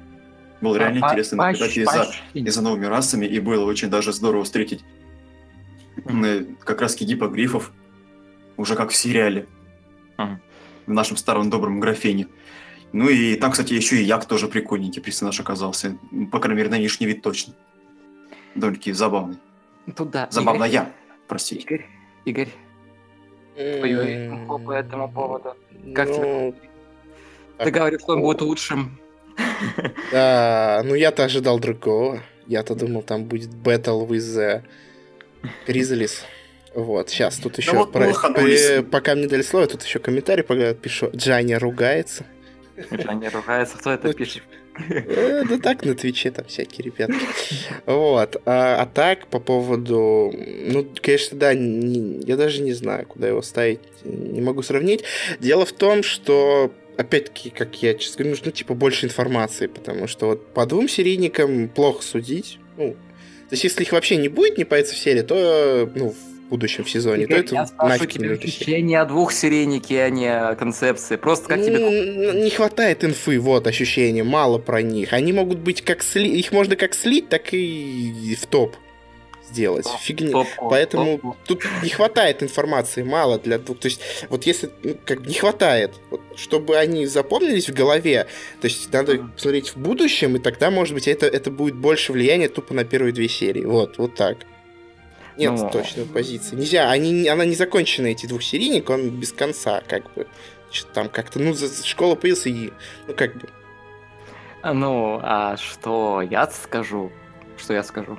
[0.63, 3.91] было реально По- интересно поч- наблюдать и за, и за новыми расами, и было очень
[3.91, 4.83] даже здорово встретить
[6.07, 7.73] э, как раз гипогрифов,
[8.61, 9.47] уже как в сериале,
[10.19, 10.41] Мгм.
[10.87, 12.27] в нашем старом добром графене.
[12.93, 15.97] Ну и там, кстати, еще и Як тоже прикольненький персонаж оказался.
[16.11, 17.55] Ну, По крайней мере, на внешний вид точно.
[18.55, 19.39] Довольно-таки забавный.
[19.97, 20.29] Тут да.
[20.31, 20.93] Забавно Игорь, я,
[21.29, 21.63] простите.
[21.63, 21.87] Игорь,
[22.25, 22.49] Игорь,
[23.79, 25.55] твое по этому поводу.
[25.95, 26.55] Как Ну,
[27.59, 28.99] Ты Так, говоришь, что он будет лучшим.
[30.13, 32.21] Да, ну я-то ожидал другого.
[32.47, 34.63] Я-то думал, там будет Battle with the
[35.67, 36.23] Grizzlies.
[36.75, 40.73] Вот, сейчас тут еще, вот про- э, пока мне дали слово, тут еще комментарий пока
[40.75, 41.11] пишу.
[41.15, 42.25] Джаня ругается.
[43.07, 44.17] Они ругаются, кто это Вот.
[44.17, 44.43] пишет?
[44.89, 47.15] Э, Да так, на Твиче там всякие ребята.
[47.87, 48.41] Вот.
[48.47, 50.33] А, а так, по поводу...
[50.33, 53.81] Ну, конечно, да, не- я даже не знаю, куда его ставить.
[54.05, 55.03] Не могу сравнить.
[55.41, 60.27] Дело в том, что опять-таки, как я сейчас говорю, нужно типа больше информации, потому что
[60.27, 62.59] вот по двум серийникам плохо судить.
[62.79, 66.15] Ну, то есть, если их вообще не будет, не появится в серии, то ну,
[66.51, 68.45] будущем сезоне, Игорь, то это нафиг не нужно.
[68.45, 71.17] ощущение о двух серийнике, а не о концепции.
[71.17, 71.79] Просто как тебе...
[72.43, 75.13] Не хватает инфы, вот ощущение, мало про них.
[75.13, 76.29] Они могут быть как сли...
[76.29, 78.77] Их можно как слить, так и в топ
[79.51, 79.87] сделать.
[80.01, 80.31] Фигня.
[80.31, 81.37] Топку, Поэтому топку.
[81.47, 83.79] тут не хватает информации, мало для двух.
[83.79, 88.27] То есть, вот если ну, как не хватает, вот, чтобы они запомнились в голове,
[88.61, 89.33] то есть надо Мгм.
[89.33, 93.13] посмотреть в будущем, и тогда, может быть, это, это будет больше влияния тупо на первые
[93.13, 93.65] две серии.
[93.65, 94.39] Вот, вот так.
[95.41, 95.71] Нет Ну.
[95.71, 96.57] точной позиции.
[96.57, 100.27] Нельзя, они, она не закончена, эти двухсерийник, он без конца, как бы.
[100.71, 102.71] Что-то там как-то, ну, за- школа появился и,
[103.09, 103.49] ну, как бы,
[104.63, 107.11] Ну, а что я скажу?
[107.57, 108.19] Что я скажу?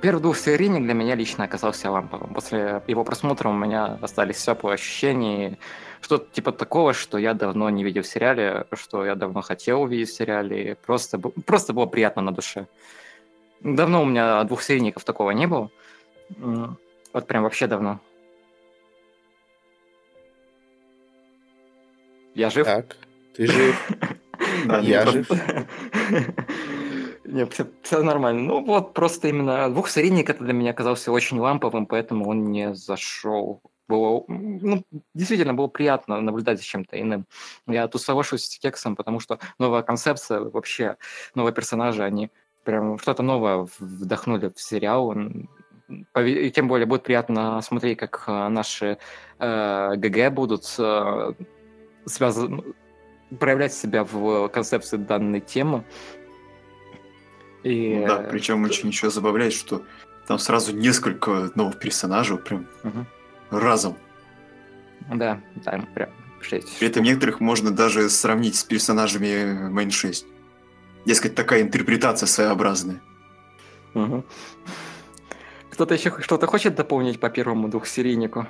[0.00, 2.34] Первый двухсерийник для меня лично оказался ламповым.
[2.34, 5.58] После его просмотра у меня остались теплые ощущения.
[6.00, 10.10] Что-то типа такого, что я давно не видел в сериале, что я давно хотел увидеть
[10.10, 10.76] в сериале.
[10.86, 12.66] Просто, просто было приятно на душе.
[13.60, 15.70] Давно у меня двухсерийников такого не было.
[17.12, 18.00] Вот прям вообще давно.
[22.34, 22.66] Я жив?
[22.66, 22.96] так,
[23.34, 23.90] ты жив.
[24.82, 25.28] Я жив.
[27.24, 27.46] Не,
[27.82, 28.42] все, нормально.
[28.42, 33.60] Ну вот просто именно двухсерийник это для меня оказался очень ламповым, поэтому он не зашел.
[33.86, 34.82] Было, ну,
[35.14, 37.26] действительно, было приятно наблюдать за чем-то иным.
[37.66, 40.96] Я тут соглашусь с Кексом, потому что новая концепция, вообще
[41.34, 42.30] новые персонажи, они
[42.68, 45.16] прям что-то новое вдохнули в сериал.
[46.18, 48.98] И тем более будет приятно смотреть, как э, наши
[49.38, 51.32] э, ГГ будут э,
[52.04, 52.62] связаны,
[53.40, 55.82] проявлять себя в концепции данной темы.
[57.62, 59.82] И, Да, э, причем очень еще забавляет, что
[60.26, 63.06] там сразу несколько новых персонажей прям мгм.
[63.50, 63.96] разом.
[65.10, 66.10] Да, там прям
[66.42, 66.78] шесть.
[66.80, 70.26] При этом некоторых можно даже сравнить с персонажами Main 6.
[71.04, 73.00] Дескать, такая интерпретация своеобразная.
[73.94, 74.24] Мгм.
[75.70, 78.46] Кто-то еще что-то хочет дополнить по первому двухсерийнику?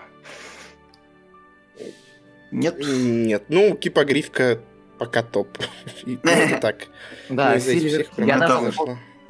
[2.50, 2.76] Нет?
[2.78, 4.61] Нет, ну, кипогривка
[4.98, 5.58] пока топ.
[6.61, 6.87] Так.
[7.28, 8.38] Да, я,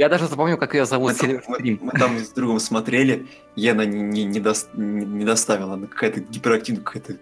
[0.08, 1.20] даже, запомнил, как ее зовут
[1.80, 3.26] Мы там, с другом смотрели,
[4.24, 4.38] не-
[4.94, 5.74] не доставила.
[5.74, 7.16] Она какая-то гиперактивная, какая-то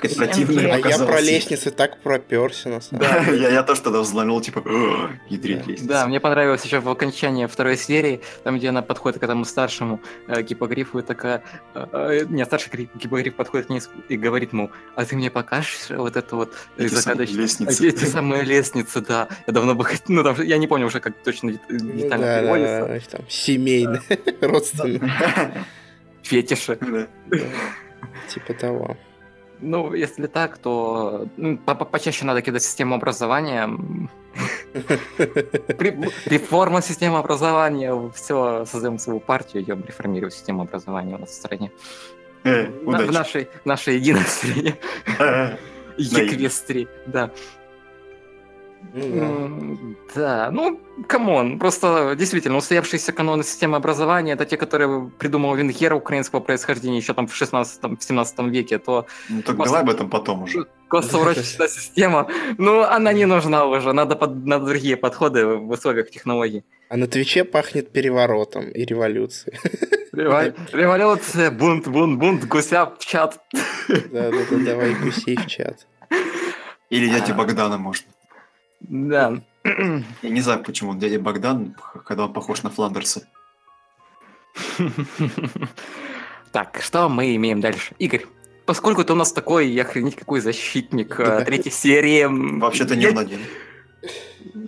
[0.00, 4.40] противная А я про лестницы так проперся, на самом Да, я, я тоже тогда взломил,
[4.40, 5.70] типа, «О, ядрить Да.
[5.70, 5.88] лестница».
[5.88, 10.00] Да, мне понравилось еще в окончании второй серии, там, где она подходит к этому старшему
[10.28, 11.42] э, гипогрифу и такая...
[11.74, 15.30] э, э, нет, старший гри- гипогриф подходит к ней и говорит ему, а ты мне
[15.30, 17.88] покажешь вот это вот Эти самые загадочное- лестницы.
[17.88, 19.28] Эти самые лестницы, да.
[19.46, 20.04] Я давно бы хотел...
[20.08, 22.86] Ну, там, я не помню уже, как точно Ну детально да, переводится.
[23.10, 24.02] да, там, семейные,
[24.40, 25.00] родственные,
[26.22, 26.78] Фетиши.
[26.80, 27.06] Да.
[27.26, 27.38] да,
[28.32, 28.96] типа того.
[29.60, 33.70] Ну, если так, то ну, по- по- почаще надо кидать систему образования.
[35.18, 38.10] Ре- Реформа системы образования.
[38.14, 41.70] Все, создаем свою партию, идем реформировать систему образования у нас в стране.
[42.44, 44.76] Э, в нашей, нашей единой стране.
[45.18, 45.56] Э,
[45.96, 47.30] Эквестрии, да.
[50.14, 50.50] Да.
[50.52, 56.40] Ну, come on, просто действительно устоявшиеся каноны системы образования, это те, которые придумал Венгер украинского
[56.40, 60.10] происхождения еще там в 16 в 17 веке, то Ну так Просто- давай об этом
[60.10, 60.66] потом уже.
[60.88, 66.62] Классно-урочная система, ну, она не нужна уже, надо, под, надо другие подходы в условиях технологий.
[66.88, 69.58] А на Твиче пахнет переворотом и революцией.
[70.12, 73.40] Революция, бунт, бунт, бунт, гуся в чат.
[73.88, 75.86] Да-да-да, давай гусей в чат.
[76.90, 77.36] Или дядя А.
[77.36, 78.06] Богдана можно.
[78.80, 79.40] Да.
[79.64, 83.26] Я не знаю, почему он дядя Богдан, когда он похож на Фландерса.
[86.52, 87.96] Так, что мы имеем дальше?
[87.98, 88.26] Игорь,
[88.64, 92.26] поскольку ты у нас такой, я охренеть какой защитник э, третьей серии.
[92.60, 93.40] Вообще-то не он один.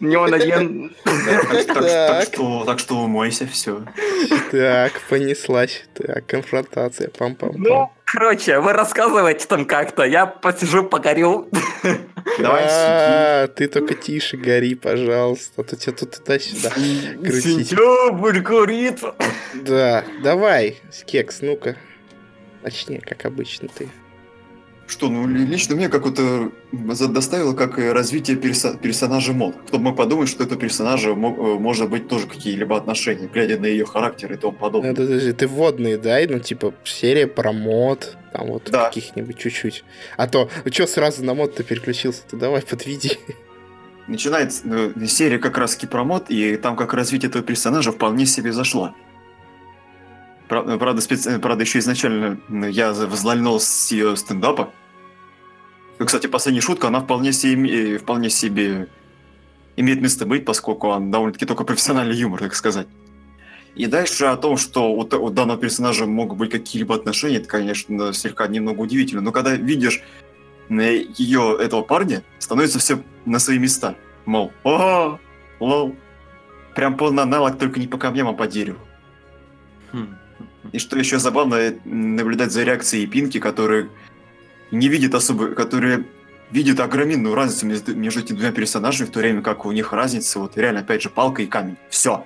[0.00, 0.94] Не он один.
[1.04, 3.84] Так, что, так что умойся, все.
[4.50, 5.84] Так, понеслась.
[5.94, 7.08] Так, конфронтация.
[7.08, 7.54] Пам-пам-пам.
[7.56, 11.48] Ну, короче, вы рассказывайте там как-то, я посижу, погорю.
[12.38, 15.62] Давай А, ты только тише гори, пожалуйста.
[15.62, 16.70] А то тебя тут туда-сюда.
[16.70, 17.68] Крутить.
[17.68, 19.00] Сентябрь горит.
[19.54, 21.76] Да, давай, Кекс, ну-ка.
[22.62, 23.88] Начни, как обычно ты.
[24.88, 26.52] Что, ну ли- лично мне как-то
[26.90, 29.56] за- доставило как развитие перса- персонажа мод.
[29.66, 33.58] Кто бы мог подумать, что это персонажа мо- э, может быть тоже какие-либо отношения, глядя
[33.58, 34.94] на ее характер и тому Ну, подобное.
[34.94, 38.86] подожди, ты вводные дай, ну, типа, серия про мод, там вот Да.
[38.86, 39.82] каких-нибудь чуть-чуть.
[40.16, 42.22] А то, ну что сразу на мод-то переключился?
[42.30, 43.18] То давай подведи.
[44.06, 48.52] Начинается э, серия как раз про мод, и там как развитие этого персонажа вполне себе
[48.52, 48.94] зашло.
[50.48, 54.72] Правда, специ- правда, еще изначально я взлальнул с ее стендапа.
[55.98, 58.88] И, кстати, последняя шутка, она вполне себе, э, вполне себе
[59.76, 62.86] имеет место быть, поскольку он довольно-таки только профессиональный юмор, так сказать.
[63.74, 68.12] И дальше о том, что у, у данного персонажа могут быть какие-либо отношения, это, конечно,
[68.12, 69.20] слегка немного удивительно.
[69.20, 70.02] Но когда видишь
[70.68, 73.96] ее, этого парня, становится все на свои места.
[74.24, 75.18] Мол, о,
[75.60, 75.94] лол.
[76.74, 78.78] Прям полный аналог, только не по камням, а по дереву.
[79.92, 80.16] Хм.
[80.72, 83.88] И что еще забавно, э, наблюдать за реакцией Пинки, которые
[84.70, 86.04] не видят особо, которые
[86.50, 90.38] видят огроменную разницу между, между этими двумя персонажами, в то время как у них разница,
[90.38, 91.76] вот реально, опять же, палка и камень.
[91.90, 92.24] Все.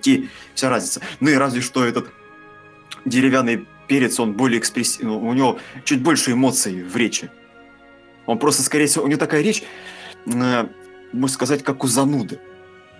[0.00, 1.00] Те, вся разница.
[1.20, 2.10] Ну и разве что этот
[3.04, 7.30] деревянный перец, он более экспрессивный, у него чуть больше эмоций в речи.
[8.26, 9.62] Он просто, скорее всего, у него такая речь,
[10.26, 10.66] э,
[11.12, 12.40] можно сказать, как у зануды.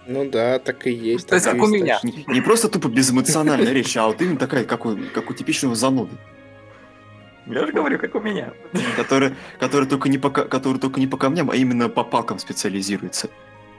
[0.06, 1.28] Ну да, так и есть.
[1.28, 1.98] То есть как у меня.
[2.02, 5.74] Не, не просто тупо безэмоциональная речь, а вот именно такая, как у, как у типичного
[5.74, 6.16] зануды.
[7.46, 8.52] Я же говорю, как у меня.
[8.96, 13.28] который, который, только не по, который только не по камням, а именно по палкам специализируется.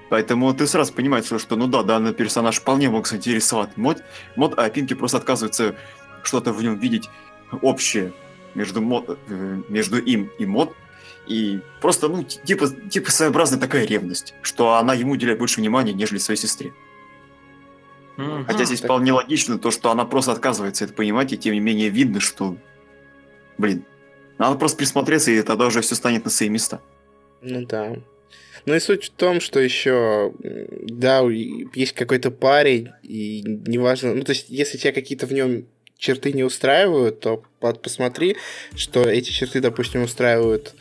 [0.10, 4.04] Поэтому ты сразу понимаешь, что, что, ну да, данный персонаж вполне мог заинтересовать мод,
[4.36, 5.76] мод, а Пинки просто отказывается
[6.24, 7.10] что-то в нем видеть
[7.62, 8.14] общее
[8.54, 10.76] между, мод, э, между им и мод.
[11.28, 15.94] И просто, ну, ти- типа, типа своеобразная такая ревность, что она ему уделяет больше внимания,
[15.94, 16.74] нежели своей сестре.
[18.18, 18.46] Мгм.
[18.46, 21.60] Хотя здесь так- вполне логично то, что она просто отказывается это понимать, и тем не
[21.60, 22.58] менее видно, что,
[23.58, 23.84] блин,
[24.38, 26.82] надо просто присмотреться, и тогда уже все станет на свои места.
[27.42, 27.96] Ну да.
[28.66, 34.32] Ну и суть в том, что еще, да, есть какой-то парень, и неважно, ну то
[34.32, 35.66] есть, если тебя какие-то в нем
[35.98, 38.36] черты не устраивают, то по- посмотри,
[38.76, 40.74] что эти черты, допустим, устраивают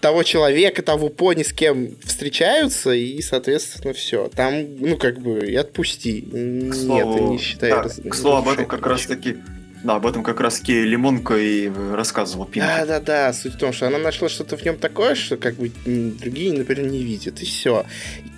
[0.00, 4.28] того человека, того пони, с кем встречаются, и, соответственно, все.
[4.34, 6.22] Там, ну, как бы, и отпусти.
[6.22, 7.70] К Нет, слову, ты не считай.
[7.70, 8.90] да, раз- к слову об этом как ничего.
[8.92, 9.36] раз таки,
[9.82, 12.66] да, об этом как раз таки Лимонка и рассказывал Пинки.
[12.68, 13.32] Да, да, да.
[13.32, 16.86] Суть в том, что она нашла что-то в нем такое, что как бы другие, например,
[16.86, 17.84] не видят, и все.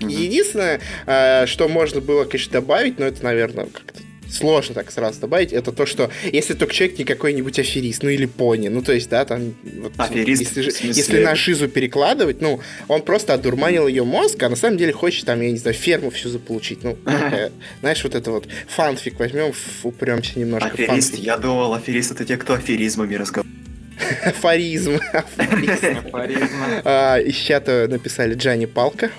[0.01, 0.09] Мгм.
[0.09, 4.01] Единственное, э, что можно было, конечно, добавить, но это, наверное, как-то
[4.33, 8.27] сложно так сразу добавить, это то, что если только человек не какой-нибудь аферист, ну или
[8.27, 9.55] пони, ну то есть, да, там...
[9.63, 14.57] вот, Аферист, Если, если на шизу перекладывать, ну, он просто одурманил ее мозг, а на
[14.57, 16.83] самом деле хочет там, я не знаю, ферму всю заполучить.
[16.83, 19.53] Ну, такая, знаешь, вот это вот фанфик возьмем,
[19.83, 21.25] упремся немножко Аферист, фанфик.
[21.27, 23.63] я думал, аферист это те, кто аферизмами разговаривает.
[24.25, 24.99] Афоризм.
[25.13, 26.49] Афоризм.
[26.85, 29.11] А, из чата написали Джани Палка.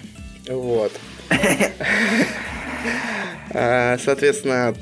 [0.48, 0.92] Вот.
[3.54, 4.76] А, Соответственно,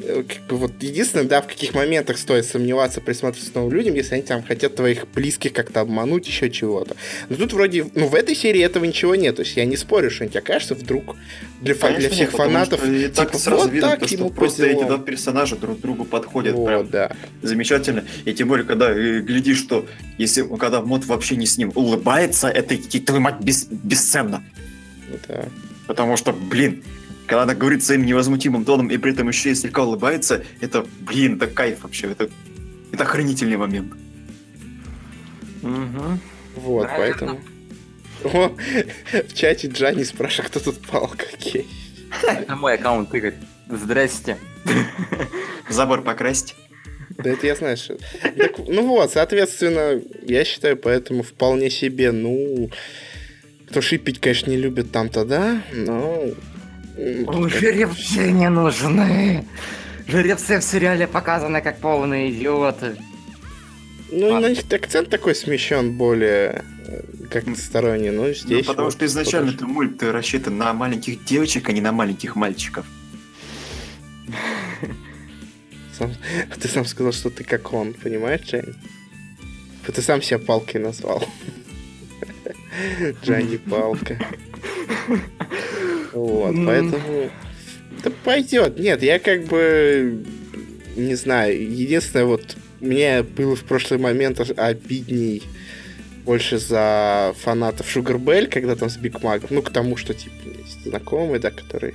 [0.00, 4.14] как бы вот единственное, да, в каких моментах стоит сомневаться, присматриваться к новым людям, если
[4.14, 6.96] они там хотят твоих близких как-то обмануть, еще чего-то.
[7.28, 9.36] Но тут вроде, ну, в этой серии этого ничего нет.
[9.36, 11.16] То есть я не спорю, что тебе кажется, вдруг
[11.60, 13.88] для, фа- для Конечно, всех нет, потому фанатов, что и так типа, сразу вот видно,
[13.90, 17.16] так то, что ему просто эти два персонажа друг другу подходят Вот, прям да.
[17.42, 18.04] замечательно.
[18.24, 19.86] И тем более, когда э, глядишь, что
[20.18, 24.42] если когда мод вообще не с ним улыбается, это твою мать бес- бесценно.
[25.28, 25.44] да.
[25.86, 26.84] Потому что, блин,
[27.30, 31.36] когда она говорит своим невозмутимым тоном и при этом еще и слегка улыбается, это, блин,
[31.36, 32.10] это кайф вообще.
[32.10, 32.28] Это,
[32.90, 33.92] это охранительный момент.
[35.62, 36.18] Мгм.
[36.56, 37.16] Вот, Правильно.
[37.16, 37.40] поэтому...
[38.24, 38.56] О,
[39.28, 41.24] в чате Джани спрашивает, кто тут палка.
[41.32, 41.68] Окей.
[42.26, 43.34] Это мой аккаунт, Игорь.
[43.68, 44.36] Здрасте.
[45.68, 46.56] Забор покрасить.
[47.10, 47.96] Да это я знаю, что...
[48.36, 52.70] Так, ну вот, соответственно, я считаю, поэтому вполне себе, ну...
[53.68, 56.24] Кто шипить, конечно, не любит там-то, да, но...
[57.48, 59.44] жеребцы не нужны.
[60.06, 62.96] Жеребцы в сериале показаны как полные идиоты.
[64.12, 68.66] Ну, и на них акцент такой смещен более э, как-то сторонний, но Ну, здесь...
[68.66, 72.84] потому вот что изначально ты мульт рассчитан на маленьких девочек, а не на маленьких мальчиков.
[75.96, 76.14] Сам-
[76.60, 78.74] Ты сам сказал, что ты как он, понимаешь, Джанни?
[79.86, 81.22] Ты сам себя палкой назвал.
[83.24, 84.18] Джанни Палка.
[86.12, 86.66] Вот, М.
[86.66, 87.30] поэтому...
[88.02, 88.78] Да пойдет.
[88.78, 90.24] Нет, я как бы...
[90.96, 91.70] Не знаю.
[91.70, 92.56] Единственное, вот...
[92.80, 95.42] Мне было в прошлый момент обидней
[96.24, 99.48] больше за фанатов Sugar когда там с Биг Магом.
[99.50, 100.34] Ну, к тому, что, типа,
[100.84, 101.94] знакомые, да, которые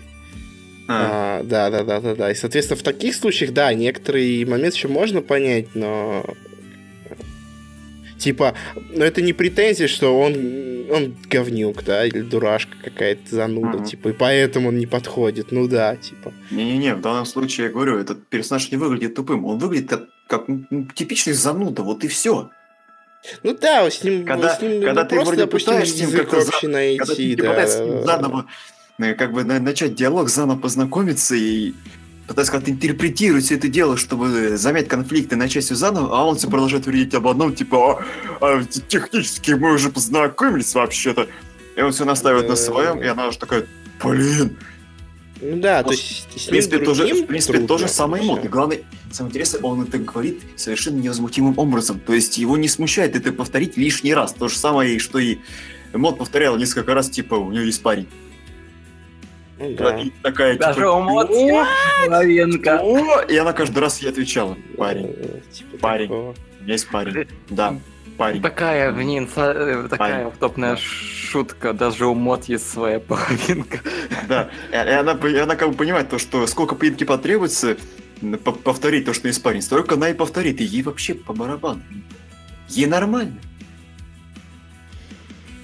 [0.87, 2.31] А, а, да, да, да, да, да.
[2.31, 6.23] И, соответственно, в таких случаях, да, некоторые моменты еще можно понять, но
[8.17, 8.55] типа,
[8.91, 10.33] ну это не претензия, что он,
[10.91, 13.85] он говнюк, да, или дурашка какая-то зануда, Мгм.
[13.85, 15.51] типа, и поэтому он не подходит.
[15.51, 16.33] Ну да, типа.
[16.51, 19.45] Не-не-не, в данном случае, я говорю, этот персонаж не выглядит тупым.
[19.45, 22.49] Он выглядит как, как ну, типичный зануда, вот и все.
[23.43, 26.21] Ну да, с ним, Когда- с ним когда ну, ты просто, вроде допустим, пытаешься язык
[26.21, 27.67] как-то за- общий Когда найти, ты да.
[28.03, 28.45] заново
[28.99, 31.73] э, как бы на- начать диалог, заново познакомиться и
[32.27, 36.49] пытаться как-то интерпретировать все это дело, чтобы замять конфликты, начать все заново, а он все
[36.49, 38.03] продолжает говорить об одном, типа,
[38.41, 41.27] «А, а, технически мы уже познакомились вообще-то.
[41.75, 43.65] И он все настаивает на своем, и она уже такая,
[44.01, 44.57] блин,
[45.41, 48.31] Ну да, то Ну, есть В принципе, тоже, в принципе, трудно, тоже самое всё.
[48.31, 48.49] модное.
[48.49, 48.79] Главное,
[49.11, 51.99] самое интересное, он это говорит совершенно невозмутимым образом.
[51.99, 54.33] То есть его не смущает это повторить лишний раз.
[54.33, 55.39] То же самое, что и
[55.93, 58.07] Мод повторял несколько раз, типа, у него есть парень.
[59.57, 59.97] Ну да.
[59.99, 61.65] И такая, Даже типа, у Мод «О,
[62.05, 62.79] половинка.
[62.83, 66.07] о!» И она каждый раз ей отвечала, парень, Э, типа Парень.
[66.07, 66.35] такого.
[66.65, 67.27] есть парень.
[67.49, 67.79] Да,
[68.17, 68.41] парень.
[68.41, 71.71] Такая, блин, са- э, такая топная шутка.
[71.73, 73.79] Даже у Мод есть своя половинка.
[74.27, 77.77] Да, и она, и она как бы понимает то, что сколько пытки потребуется
[78.63, 81.81] повторить то, что есть парень, столько она и повторит, и ей вообще по барабану.
[82.67, 83.37] Ей нормально.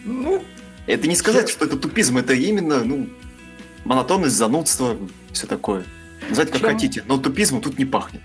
[0.05, 0.41] Ну,
[0.87, 3.07] Это не сказать, что это тупизм, это именно, ну,
[3.85, 4.95] монотонность, занудство,
[5.31, 5.83] все такое.
[6.29, 6.69] Называйте как Чем?
[6.71, 8.21] хотите, но тупизмом тут не пахнет.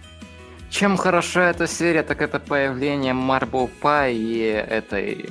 [0.71, 5.31] чем хороша эта серия, так это появление Marble Pie и этой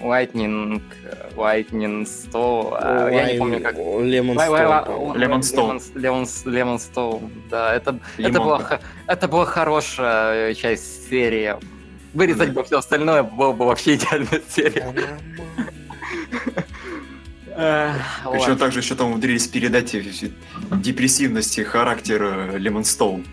[0.00, 0.82] Lightning,
[1.34, 3.74] Lightning Stone, а, я не помню как.
[3.76, 5.16] Lemon Stone.
[5.16, 5.40] Lemon-
[5.94, 11.56] Lemon- Lemon Stone, да, это, это, была, это была хорошая часть серии.
[12.12, 12.60] Вырезать Да.
[12.60, 14.94] бы все остальное, было бы вообще идеальная серия.
[17.54, 18.58] Причем Вот.
[18.58, 19.94] также еще там умудрились передать
[20.72, 23.24] депрессивности характера Лемонстоун.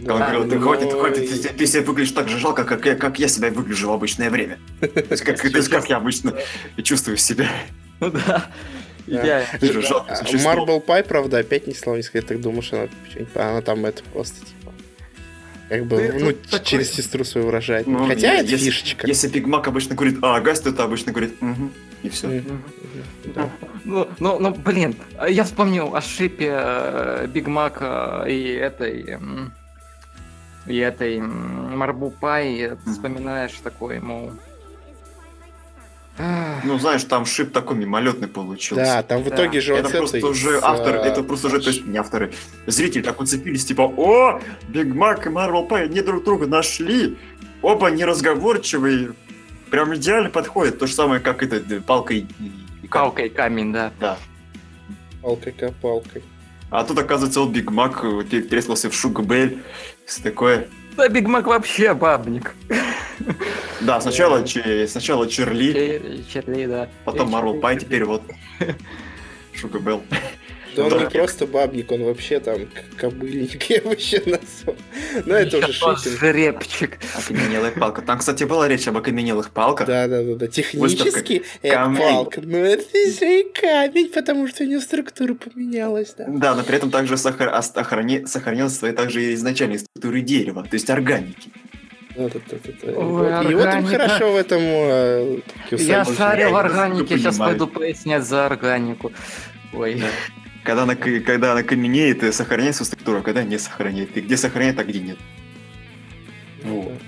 [0.00, 2.84] Он Да, говорил, ты ну хватит, хватит, ты, ты себя выглядишь так же жалко, как
[2.84, 4.58] я, как я себя выгляжу в обычное время.
[4.80, 6.34] То есть как, то есть как я обычно
[6.82, 7.48] чувствую себя.
[8.00, 8.50] Ну да.
[9.06, 10.24] Же жалко А.
[10.24, 14.02] Marble Pie, правда, опять не слова не сказать, так думаешь, она, что-нибудь- она там это
[14.12, 14.72] просто типа
[15.68, 17.86] как бы, Ты ну, такой- через сестру свою выражает.
[17.86, 19.06] Ну, Хотя это если- фишечка.
[19.06, 21.70] Если Биг Мак обычно говорит, а Гайс, то это обычно говорит, угу,
[22.04, 22.42] и все.
[23.34, 23.50] Да.
[23.84, 24.94] Ну, ну, ну, блин,
[25.28, 29.18] я вспомнил о шипе э, Биг Мака и этой...
[30.66, 34.32] И этой Марбл Пай, вспоминаешь такой, мол...
[36.16, 38.84] «Ах, Ну, знаешь, там шип такой мимолетный получился.
[38.84, 39.34] Да, там в Да.
[39.34, 41.98] итоге же это просто этой уже с, автор, э, это просто уже, то есть не
[41.98, 42.32] авторы,
[42.66, 47.18] зрители так уцепились, типа, о, Биг Мак и Марбл Пай, они друг друга нашли,
[47.62, 49.12] оба неразговорчивые,
[49.70, 50.78] прям идеально подходят.
[50.78, 52.88] То же самое, как это, э, палка и, камень.
[52.90, 53.92] Палка и камень, да.
[54.00, 54.18] Да.
[55.22, 56.22] Палкой-копалкой.
[56.70, 59.62] А тут, оказывается, вот Биг Мак э, перетрескался в Шуга Бель,
[60.06, 60.68] все такое.
[60.96, 62.54] Да, Биг Мак вообще бабник.
[63.80, 66.88] Да, сначала, че- сначала Черли, Чер- Черли, да.
[67.04, 68.22] потом Марбл Пай, теперь вот
[69.54, 70.02] Шуга Белл.
[70.76, 70.98] Да он Да.
[71.00, 74.76] не просто бабник, он вообще там кобыльник, я еще назвал.
[75.26, 76.18] Но это уже шиппинг.
[76.20, 76.98] жеребчик.
[77.16, 78.02] Окаменелая палка.
[78.02, 79.86] Там, кстати, была речь об окаменелых палках.
[79.86, 80.46] Да, да, да, да.
[80.48, 86.24] Технически это палка, но это еще и камень, потому что у него структура поменялась, да.
[86.28, 91.50] Да, но при этом также сохранилась также и изначальные структуры дерева, то есть органики.
[92.16, 93.88] Вот- И вот органика.
[93.90, 95.38] хорошо в этом э.
[95.72, 99.12] Я шарю в органике, сейчас пойду пояснять за органику.
[99.72, 99.94] Ой.
[100.00, 100.06] Да.
[100.64, 104.16] Когда она, когда она каменеет, сохраняет свою структуру, а когда не сохраняет.
[104.16, 105.18] И где сохраняет, а где нет.
[106.62, 106.98] Вот.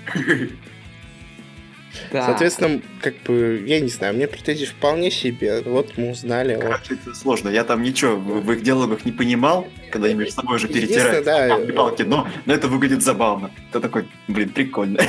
[2.11, 2.27] Да.
[2.27, 5.61] Соответственно, как бы, я не знаю, мне претензии вполне себе.
[5.61, 6.55] Вот мы узнали.
[6.55, 6.63] вот.
[6.63, 7.49] Короче, это сложно.
[7.49, 11.67] Я там ничего в, их диалогах не понимал, когда я между собой уже Единственное, перетираю
[11.67, 13.51] да, палки, но, но это выглядит забавно.
[13.69, 14.99] Это такой, блин, прикольно.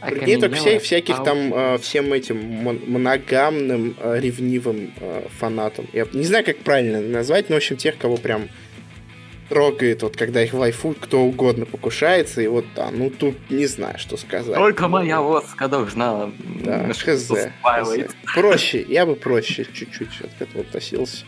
[0.00, 5.86] Прикинь, только вся- всяких там э, всем этим мон- моногамным, э, ревнивым э, фанатам.
[5.92, 8.48] Я не знаю, как правильно назвать, но, в общем, тех, кого прям
[9.48, 13.98] трогает, вот когда их вайфу кто угодно покушается, и вот, да, ну тут не знаю,
[13.98, 14.54] что сказать.
[14.54, 16.30] Только моя лоска должна
[16.64, 17.32] Да, хз, хз.
[18.34, 21.24] Проще, я бы проще чуть-чуть к этому относился.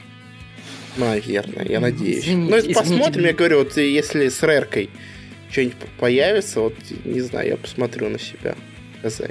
[0.96, 2.24] Наверное, я надеюсь.
[2.24, 2.80] Извините, ну, это извините.
[2.80, 4.90] посмотрим, я говорю, вот если с Реркой
[5.50, 6.74] что-нибудь появится, вот,
[7.04, 8.54] не знаю, я посмотрю на себя.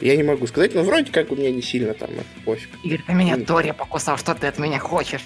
[0.01, 2.69] Я не могу сказать, но вроде как у меня не сильно там это пофиг.
[2.83, 3.45] Игорь, ты меня М.
[3.45, 5.21] Тори покусал, что ты от меня хочешь?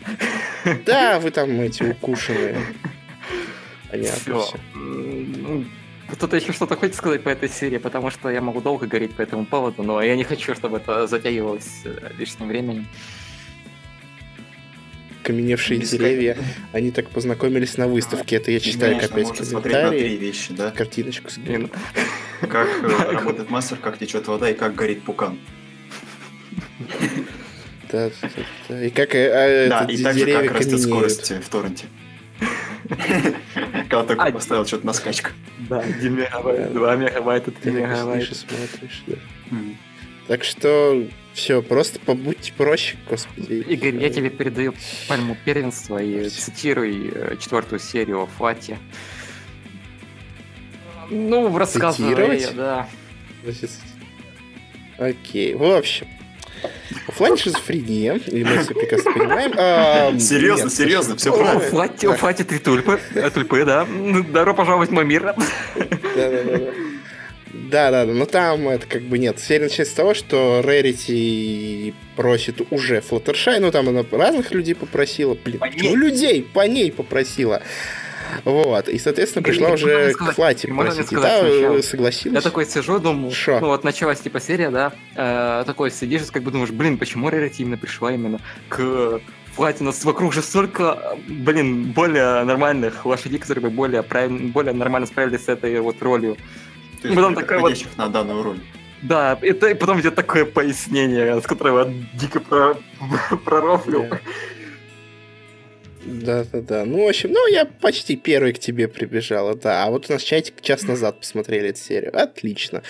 [0.86, 2.58] Да, вы там эти укушенные.
[3.90, 4.58] Понятно всё.
[4.76, 5.66] М, ну,
[6.10, 9.22] Кто-то еще что-то хочет сказать по этой серии, потому что я могу долго говорить по
[9.22, 12.88] этому поводу, но я не хочу, чтобы это затягивалось э, лишним временем.
[15.24, 16.38] Каменевшие Без деревья,
[16.74, 18.36] они так познакомились на выставке.
[18.36, 20.18] Это я читаю Конечно, опять можно смотреть на три комментарии.
[20.18, 20.72] вещи, да?
[20.72, 21.70] Картиночку скину.
[22.42, 25.40] Как э, работает мастер, как течет вода и как горит пукан.
[27.92, 28.30] Да, да,
[28.70, 28.84] да.
[28.84, 31.86] И как э, а, Да, это, и также как растет скорость в торренте.
[33.90, 35.30] Когда только А, поставил что-то на скачку.
[35.70, 38.36] Да, 1 мегабайт, 2 мегабайта, 3 Ты так мегабайта.
[38.36, 39.16] смотришь, да.
[40.28, 43.54] Так что все, просто побудьте проще, господи.
[43.68, 44.74] Игорь, я тебе передаю
[45.08, 48.78] пальму первенства и цитируй э, четвертую серию о Флате.
[51.10, 52.88] Ну, рассказывай, да.
[54.98, 56.08] Окей, в общем.
[57.08, 59.54] Оффлайн шизофрения, и мы все прекрасно понимаем.
[59.58, 62.16] А, Серьезно, нет, серьезно, все правильно.
[62.16, 63.86] Флати три тульпы, э, тульпы, да.
[63.86, 65.36] Ну, Добро пожаловать в мой мир.
[66.16, 66.93] Да-да-да.
[67.74, 69.40] Да-да-да, но там это как бы нет.
[69.40, 75.34] Серия начинается с того, что Рерити просит уже Флаттершай, ну там она разных людей попросила.
[75.34, 76.44] Блин, По почему людей?
[76.54, 77.64] По ней попросила.
[78.46, 81.00] Вот, и, соответственно, пришла Можно уже к Флате просить.
[81.00, 81.78] И сказать та сначала?
[81.78, 82.36] э, согласилась.
[82.36, 83.60] Я такой сижу, думаю, Шо?
[83.60, 87.64] ну вот началась типа серия, да, э, такой сидишь, как бы думаешь, блин, почему Рерити
[87.64, 89.20] именно пришла именно к
[89.56, 89.80] Флате?
[89.82, 95.08] У нас вокруг же столько, блин, более нормальных лошадей, которые бы более, правиль- более нормально
[95.08, 96.38] справились с этой вот ролью.
[97.04, 98.60] То есть Потом такая вот- на данную роль.
[99.02, 102.78] Да, это и потом идет такое пояснение, с которого я дико про...
[103.46, 104.08] пророфлил.
[104.10, 104.20] Да.
[106.06, 106.86] Да-да-да.
[106.86, 109.86] Ну, в общем, ну, я почти первый к тебе прибежала, да.
[109.86, 112.12] А вот у нас чатик час назад посмотрели эту серию.
[112.18, 112.82] Отлично.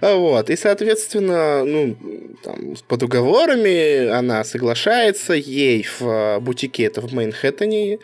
[0.00, 0.50] Вот.
[0.50, 1.96] И, соответственно, ну,
[2.44, 5.34] там, под уговорами она соглашается.
[5.34, 7.98] Ей в а, бутике, это в Мейнхэттене,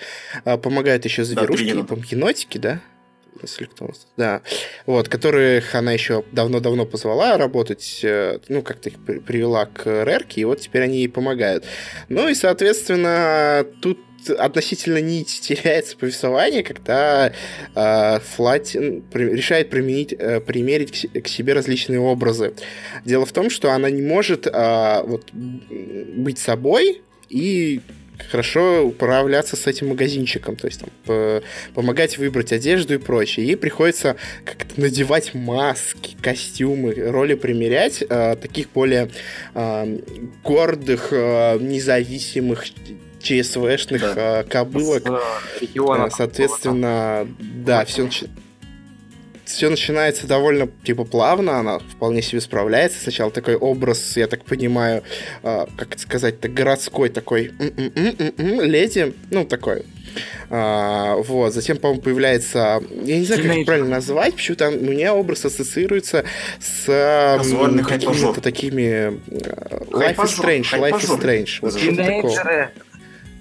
[0.45, 1.89] а, помогают еще зверушки, енота.
[1.89, 2.81] по-моему, енотики, да?
[3.41, 3.59] Нас-
[4.16, 4.43] Да.
[4.87, 10.41] Вот, которых она еще давно-давно позвала работать, э, ну, как-то их при- привела к Рерке,
[10.43, 11.64] и вот теперь они ей помогают.
[12.09, 13.99] Ну и, соответственно, тут
[14.39, 17.32] относительно нить теряется повествование, когда
[17.74, 22.55] э, Флатин при- решает применить, э, примерить к, к себе различные образы.
[23.05, 27.80] Дело в том, что она не может э, вот, быть собой и
[28.31, 31.43] хорошо управляться с этим магазинчиком, то есть там, п-
[31.75, 33.47] помогать выбрать одежду и прочее.
[33.47, 39.11] Ей приходится как-то надевать маски, костюмы, роли примерять э, таких более
[39.55, 39.99] э,
[40.43, 42.64] гордых, э, независимых
[43.21, 44.41] ЧСВшных Да.
[44.41, 45.07] э, кобылок.
[45.07, 45.11] С,
[45.64, 45.77] э.
[45.77, 48.09] Э, Соответственно, да, все
[49.47, 53.01] все начинается довольно типа плавно, она вполне себе справляется.
[53.01, 55.03] Сначала такой образ, я так понимаю,
[55.42, 57.53] э, как это сказать-то, городской такой
[58.38, 59.84] леди, ну такой.
[60.49, 65.14] А, вот, затем, по-моему, появляется, я не знаю, как это правильно назвать, почему-то у меня
[65.14, 66.24] образ ассоциируется
[66.59, 69.11] с м, какими-то такими э,
[69.90, 71.20] Life is Strange, Life is.
[71.20, 71.59] Strange.
[71.61, 71.78] Вот.
[71.78, 72.70] Тинейджеры.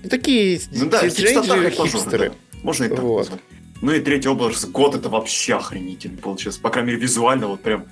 [0.04, 2.30] Ну, Такие Ну да, хипстеры.
[2.30, 2.36] да.
[2.62, 3.18] Можно и так Вот.
[3.20, 3.40] назвать.
[3.86, 6.58] Ну и третий образ, год это вообще охренительно получилось.
[6.58, 7.86] По крайней мере, визуально вот прям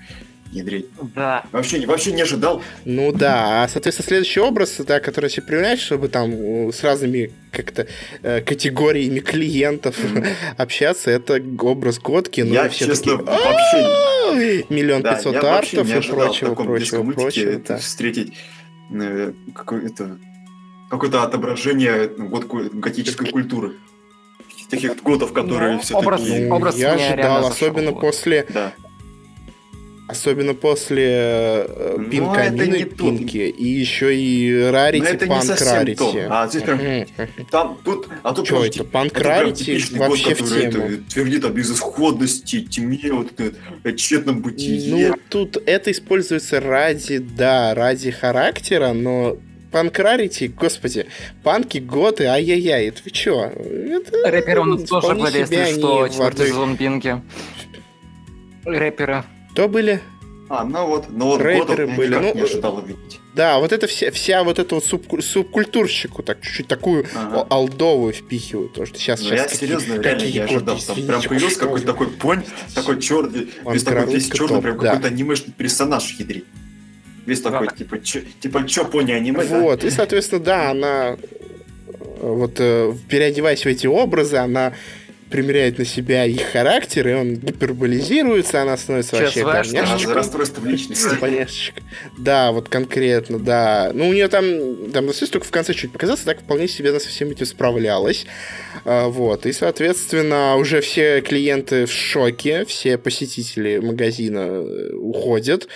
[0.52, 0.88] ядреть.
[1.14, 1.46] Да.
[1.52, 2.64] Вообще, не- вообще не ожидал.
[2.84, 6.34] Ну да, а, соответственно, следующий образ, да, который себе применяешь, чтобы там
[6.72, 7.86] с разными как-то
[8.24, 9.96] э, категориями клиентов
[10.58, 13.88] общаться, это образ Годки, ну я, и все честно, такие, вообще,
[14.34, 17.78] «Ай, миллион пятьсот артов и прочего, прочего, прочего, да.
[17.78, 18.34] встретить
[18.92, 20.18] э, какое-то
[20.90, 23.74] какое-то отображение ну, вот готической культуры.
[24.76, 26.48] Таких годов, которые Ну, все образ- такие...
[26.48, 28.02] Ну, образ я ожидал, зашел, особенно вот.
[28.02, 28.74] после, Да.
[30.08, 32.98] особенно после э, Пинка это Амины не тот.
[32.98, 35.98] Пинки, и еще и Рарити Но это не Панк совсем Рарити.
[35.98, 36.28] то.
[36.30, 36.80] А здесь прям
[37.50, 40.86] там, тут, а тут прям это, Панк это Рарити типичный год, вообще в тему.
[40.86, 45.10] это твердит о безысходности, тьме, вот это, о тщетном бытие.
[45.10, 49.38] Ну, тут это используется ради, да, ради характера, но
[49.74, 51.08] Панк Рарити, господи,
[51.44, 53.46] панки, готы, ай-яй-яй, это вы чё?
[53.46, 57.20] Это, Рэперы у нас тоже были, если что, четвертый сезон Пинки.
[58.66, 59.24] Рэперы.
[59.52, 60.00] Кто были?
[60.50, 63.20] А, ну вот, ну вот Рэперы годов я были, ну, не ожидал увидеть.
[63.34, 67.48] Да, вот это вся, вся вот эта вот субку- субкультурщику, так чуть-чуть такую Ага.
[67.50, 70.76] алдовую впихивают, что сейчас, Ну, сейчас я какие- серьезно реально какие не ожидал.
[70.76, 72.44] годы, Там прям появился какой-то такой понь,
[72.76, 74.90] такой черный, весь такой весь черный, прям да.
[74.92, 76.44] какой-то анимешный персонаж хитрый.
[77.26, 77.76] Весь такой, Да.
[77.76, 79.60] типа, чё, типа, чё, пони аниме, да?
[79.60, 81.18] Вот, и, соответственно, да, она э,
[82.22, 84.74] вот э, переодеваясь в эти образы, она
[85.34, 90.06] примеряет на себя их характер, и он гиперболизируется, она становится Сейчас вообще говняшечкой.
[90.06, 91.16] за расстройство личности.
[91.20, 91.74] Понятничек.
[92.20, 93.90] Да, вот конкретно, да.
[93.96, 97.00] Ну, у нее там, там насос только в конце чуть показался, так вполне себе она
[97.00, 98.28] со всем этим справлялась.
[98.86, 105.68] А, вот, и, соответственно, уже все клиенты в шоке, все посетители магазина э, уходят,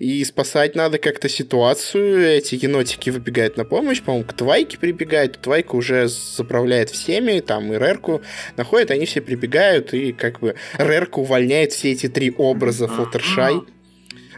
[0.00, 2.20] и спасать надо как-то ситуацию.
[2.26, 7.78] Эти енотики выбегают на помощь, по-моему, к Твайке прибегают, Твайка уже заправляет всеми, там и
[7.78, 8.22] Рерку
[8.56, 13.60] находят, они все прибегают, и как бы Рерка увольняет все эти три образа Флаттершай.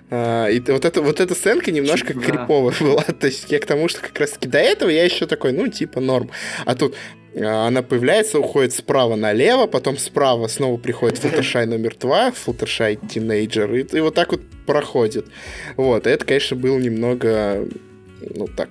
[0.08, 2.20] А, и вот, это, вот эта сценка немножко Да.
[2.20, 3.02] криповая была.
[3.02, 5.68] То есть я к тому, что как раз таки до этого я еще такой, ну,
[5.68, 6.30] типа норм.
[6.64, 6.94] А тут
[7.34, 13.74] а, она появляется, уходит справа налево, потом справа снова приходит Флаттершай номер два, Флаттершай тинейджер,
[13.74, 15.26] и, и вот так вот проходит.
[15.76, 17.66] Вот, и это, конечно, было немного,
[18.20, 18.70] ну, так,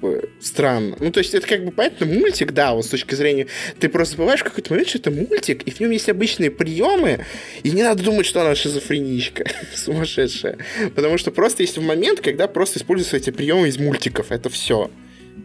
[0.00, 0.96] бы странно.
[0.98, 3.46] Ну, то есть это как бы, понятно, мультик, да, вот с точки зрения...
[3.78, 7.24] Ты просто забываешь в какой-то момент, что это мультик, и в нем есть обычные приемы,
[7.62, 9.44] и не надо думать, что она шизофреничка
[9.74, 10.58] сумасшедшая.
[10.94, 14.90] Потому что просто есть момент, когда просто используются эти приемы из мультиков, это все.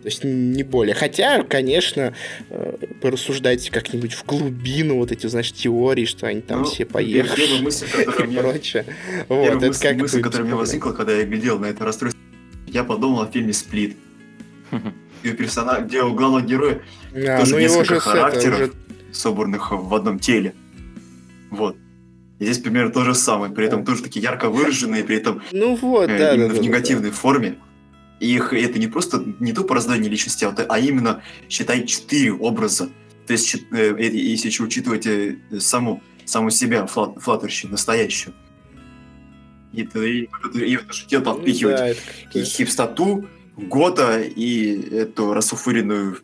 [0.01, 0.93] То есть не более.
[0.93, 2.13] Хотя, конечно,
[2.49, 7.41] э, порассуждать как-нибудь в глубину вот эти, знаешь, теории, что они там Ну, все поехали
[7.41, 8.85] Первая мысль, которая мне прочее.
[9.29, 10.57] Вот, это мысль, как мысль, которая у меня бесспорно.
[10.57, 12.21] возникла, когда я глядел на это расстройство,
[12.67, 13.95] я подумал о фильме «Сплит»,
[15.23, 16.81] где, персонаж, где у главного героя
[17.13, 18.59] А, тоже ну несколько это, характеров.
[18.59, 18.71] уже
[19.11, 20.53] собранных в одном теле.
[21.51, 21.77] Вот.
[22.39, 25.75] И здесь примерно то же самое, при этом тоже такие ярко выраженные, при этом Ну
[25.75, 27.55] вот, э, да, именно да, в да, негативной форме.
[28.19, 32.89] И их это не просто не тупо раздание личности, а, а именно, считай, четыре образа.
[33.27, 38.33] То есть, э, если еще учитывать э, саму, саму себя, флат, флаттерщи, настоящую.
[39.73, 41.31] И, и, это- и вот что да.
[41.33, 43.25] подпихивать Да, это и какое-то- хипстоту,
[43.57, 46.17] гота и эту расуфыренную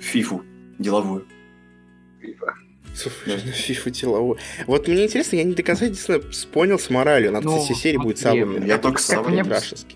[0.00, 0.42] фифу
[0.78, 1.26] деловую.
[2.94, 4.38] Слушай, на фифу деловую.
[4.68, 6.22] Вот мне интересно, я не до конца единственное
[6.52, 7.32] понял с моралью.
[7.32, 8.64] Надо, Ну, кстати, серии будет самым.
[8.64, 9.42] я только Как мне-.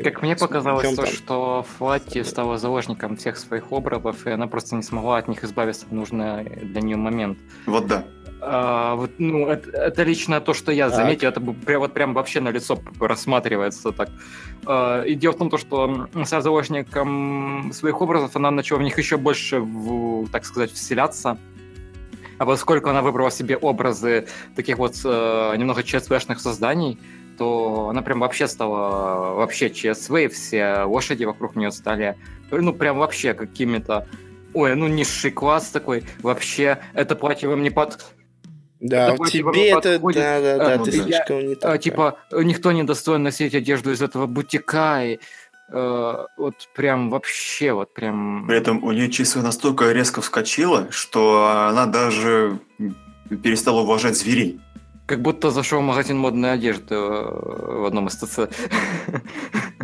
[0.03, 1.13] Как мне показалось, Чем то, там?
[1.13, 5.87] что Флатти стала заложником всех своих образов, и она просто не смогла от них избавиться
[5.87, 7.39] в нужный для нее момент.
[7.67, 8.05] Вот да.
[8.51, 10.97] А, вот, ну, это, это лично то, что я Так.
[10.97, 14.09] заметил, это б- прям, вот прям вообще на лицо рассматривается так.
[14.65, 18.97] А, и дело в том, то, что став заложником своих образов, она начала в них
[18.97, 21.37] еще больше, в, так сказать, вселяться.
[22.39, 24.27] А поскольку она выбрала себе образы
[24.57, 26.99] таких вот э, немного ЧСВшных созданий,
[27.37, 32.17] то она прям вообще стала вообще ЧСВ, и все лошади вокруг нее стали,
[32.51, 34.07] ну, прям вообще какими-то
[34.55, 38.03] Ой, ну низший класс такой, вообще, это платье вам не под...
[38.81, 40.23] Да, бы тебе это, подходит.
[40.23, 41.05] да, да, да, А, ты ну, да.
[41.05, 41.81] слишком не а, так.
[41.83, 45.19] типа, никто не достоин носить одежду из этого бутика, и
[45.73, 48.47] э, вот прям вообще, вот прям...
[48.47, 52.61] При этом у нее часы настолько резко вскочило, что она даже
[53.43, 54.61] перестала уважать зверей.
[55.07, 58.41] Как будто зашел в магазин модной одежды э, в одном из ТЦ.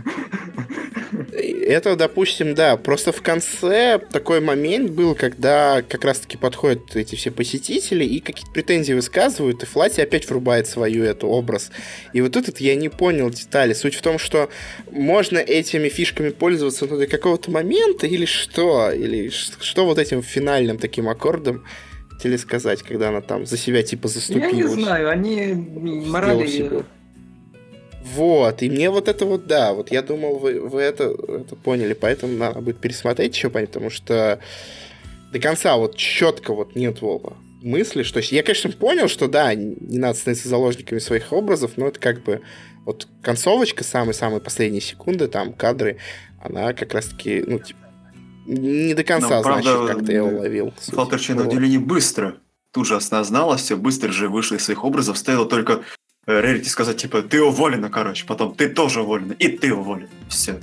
[1.65, 2.77] Это, допустим, да.
[2.77, 8.53] Просто в конце такой момент был, когда как раз-таки подходят эти все посетители и какие-то
[8.53, 11.71] претензии высказывают, и Флати опять врубает свою эту образ.
[12.13, 13.73] И вот этот я не понял детали.
[13.73, 14.51] Суть в том, что
[14.91, 18.91] можно этими фишками пользоваться ну, до какого-то момента, или что?
[18.91, 21.65] Или что вот этим финальным таким аккордом
[22.11, 24.53] хотели сказать, когда она там за себя типа заступилась?
[24.53, 26.85] Я не знаю, они морали...
[28.05, 31.95] Вот, и мне вот это вот, да, вот я думал, вы, вы это, это поняли,
[31.95, 34.41] поэтому надо будет пересмотреть еще, потому что
[35.33, 39.99] до конца вот четко вот нет Вова мысли, что я, конечно, понял, что да, не
[39.99, 42.43] надо становиться заложниками своих образов, но это как бы
[42.85, 45.99] вот концовочка, самые-самые последние секунды, там, кадры,
[46.41, 47.81] она как раз-таки, ну, типа,
[48.47, 50.75] не до конца, Ну, правда, значит, как-то я уловил.
[50.79, 52.37] Флаттерчи, на удивление, быстро.
[52.71, 55.83] Тут же осознала все, быстро же вышла из своих образов, стоило только
[56.27, 60.09] Рерити сказать, типа, ты уволена, короче, потом ты тоже уволена, и ты уволен.
[60.29, 60.59] Все.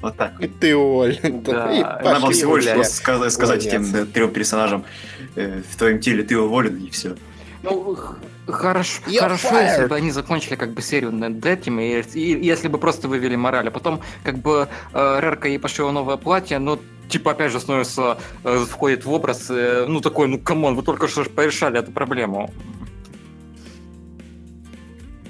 [0.00, 0.40] Вот так.
[0.40, 1.42] И ты уволен.
[1.42, 4.84] Да, И она всего лишь просто сказать, сказать этим э, трем персонажам
[5.34, 7.16] э, в твоем теле ты уволен, и все.
[7.62, 7.96] Ну,
[8.46, 9.64] хорошо, You're хорошо fired.
[9.64, 13.34] если бы они закончили как бы серию над этим, и, и если бы просто вывели
[13.34, 16.78] мораль, а потом как бы э, Рерка ей пошила новое платье, но
[17.08, 20.82] типа опять же становится, э, входит в образ, э, ну такой, ну come on, вы
[20.82, 22.52] только что порешали эту проблему.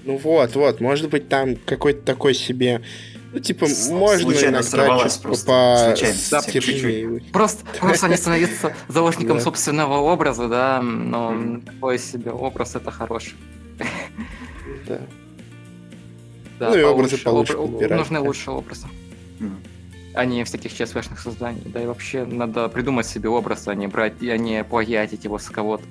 [0.09, 2.81] Ну вот, вот, может быть, там какой-то такой себе...
[3.31, 5.47] Ну, типа, С- можно случайно иногда сорвалась просто.
[5.47, 7.21] по совсем терпимее.
[7.31, 9.43] Просто, просто не становиться заложником Да.
[9.43, 13.35] собственного образа, да, но такой себе образ это хороший.
[14.87, 14.99] Да.
[16.59, 18.25] Да, Ну и образы получше, подбирать, Нужны да.
[18.25, 18.87] лучшие образы.
[20.15, 21.61] А не всяких ЧСВшных созданий.
[21.67, 25.51] Да и вообще надо придумать себе образ, а не брать, а не плагиатить его с
[25.51, 25.85] кого-то.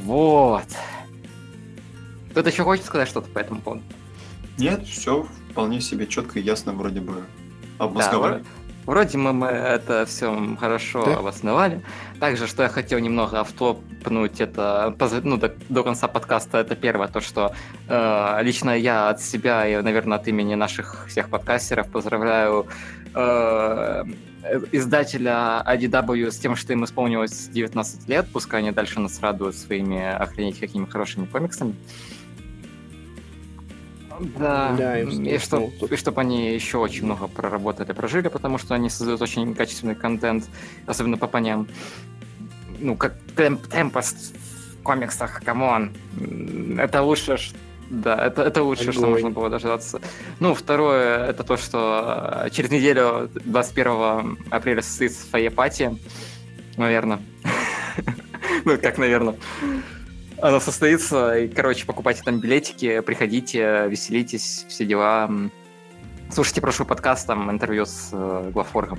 [0.00, 0.64] Вот.
[2.36, 3.82] Кто-то еще хочет сказать что-то по этому поводу?
[4.58, 7.24] Нет, все вполне себе четко и ясно вроде бы
[7.78, 8.34] Да, обмозговали.
[8.34, 8.46] вро-
[8.84, 11.16] вроде мы, мы это все хорошо Да.
[11.16, 11.80] обосновали.
[12.20, 17.22] Также, что я хотел немного автопнуть, это ну, до, до конца подкаста, это первое, то,
[17.22, 17.54] что
[17.88, 22.66] э, лично я от себя и, наверное, от имени наших всех подкастеров поздравляю
[23.14, 24.04] э,
[24.72, 30.06] издателя IDW с тем, что им исполнилось 19 лет, пускай они дальше нас радуют своими
[30.06, 31.74] охренеть какими хорошими комиксами.
[34.20, 38.74] Да, Да, им и, чтоб, и чтобы они еще очень много проработали, прожили, потому что
[38.74, 40.48] они создают очень качественный контент,
[40.86, 41.68] особенно по поням.
[42.78, 45.92] Ну, как темп, Темпест в комиксах, come on.
[46.78, 47.38] Это лучше,
[47.90, 50.00] Да, это, это лучшее, что можно было дождаться.
[50.40, 55.96] Ну, второе, это то, что э, через неделю, 21 апреля, состоится фойе- party.
[56.76, 57.20] Наверное.
[58.64, 59.36] Ну, как, наверное.
[60.40, 65.30] Оно состоится, и, короче, покупайте там билетики, приходите, веселитесь, все дела.
[66.30, 68.98] Слушайте прошлый подкаст, там интервью с э, главворгом.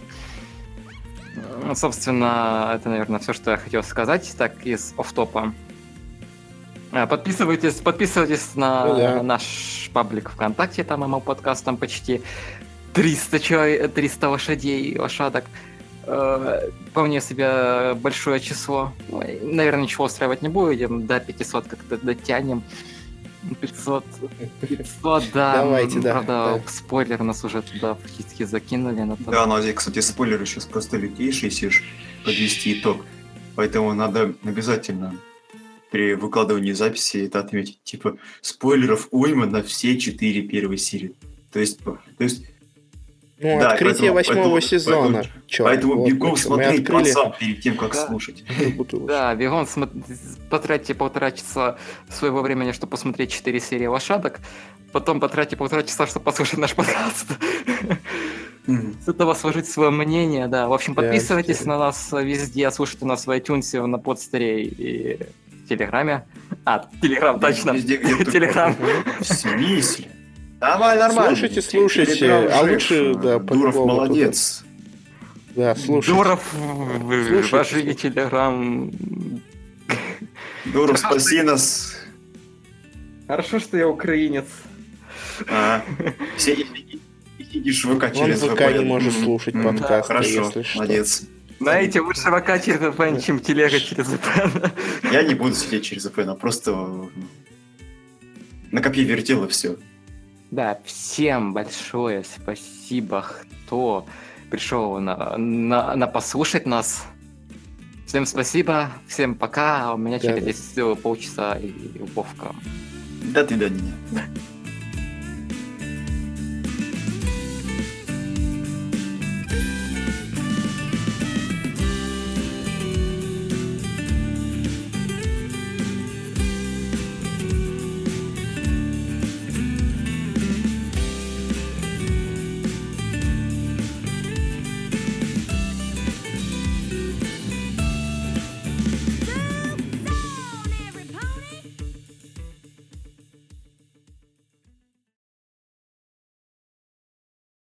[1.64, 5.54] Ну, собственно, это, наверное, все, что я хотел сказать, так, из офф-топа.
[6.92, 9.24] А, Подписывайтесь, подписывайтесь на Ну да.
[9.24, 12.22] наш паблик ВКонтакте, там ММО подкаст, там почти
[12.94, 15.46] 300 человек, 300 лошадей, лошадок.
[16.08, 18.94] Э, Вполне себе большое число.
[19.10, 22.64] Наверное, ничего устраивать не будем, до 500 как-то дотянем.
[23.62, 24.04] 500,
[24.62, 25.58] 500, да.
[25.58, 26.72] Давайте, да, Правда, да.
[26.72, 29.02] спойлер нас уже туда практически закинули.
[29.02, 29.16] На.
[29.20, 31.84] Да, но, здесь, кстати, спойлеры сейчас просто лютейшие, если ж
[32.26, 33.06] подвести итог.
[33.56, 35.16] Поэтому надо обязательно
[35.92, 37.80] при выкладывании записи это отметить.
[37.84, 41.14] Типа, спойлеров уйма на все четыре первые серии.
[41.52, 42.44] То есть, то есть
[43.40, 45.22] Ну, Да, открытие восьмого сезона.
[45.22, 48.08] поэтому- Чё, поэтому вот бегом смотреть открыли пацан перед тем, как Да.
[48.08, 48.44] слушать.
[49.08, 49.68] Да, бегом
[50.50, 51.78] потратьте полтора часа
[52.10, 54.40] своего времени, чтобы посмотреть 4 серии лошадок,
[54.92, 57.28] потом потратьте полтора часа, чтобы послушать наш подкаст.
[58.66, 60.68] С этого сложить свое мнение, да.
[60.68, 65.20] В общем, подписывайтесь на нас везде, слушайте нас в iTunes, на подстере и
[65.64, 66.26] в Телеграме.
[66.66, 67.80] А, Телеграм, точно.
[67.80, 68.76] Телеграм.
[69.20, 70.08] В смысле?
[70.60, 71.36] Давай нормально.
[71.36, 74.64] Слушайте, слушайте, Телеграм а жив, лучше, да, Дуров молодец.
[75.56, 76.10] Да, слушай.
[76.10, 77.56] Дуров, Слушайте.
[77.56, 78.92] ваши Телеграм.
[80.66, 81.96] Дуров, спаси нас.
[83.28, 84.46] Хорошо, что я украинец.
[85.50, 85.84] А,
[86.38, 86.66] все- и
[87.52, 91.24] сидишь в ВК Он через ВК не может слушать подкасты, Хорошо, молодец.
[91.60, 94.72] Знаете, лучше ВК через VPN, чем телега через VPN.
[95.12, 97.10] Я не буду сидеть через VPN, а просто
[98.72, 99.76] на копье вертел и все.
[100.52, 103.26] Да, всем большое спасибо,
[103.66, 104.06] кто
[104.50, 107.06] пришел на, на, на послушать нас.
[108.06, 109.94] Всем спасибо, всем пока.
[109.94, 110.44] У меня Да, через
[110.74, 110.86] да.
[110.94, 112.56] 10 полчаса и убовка.
[113.34, 113.94] До свидания.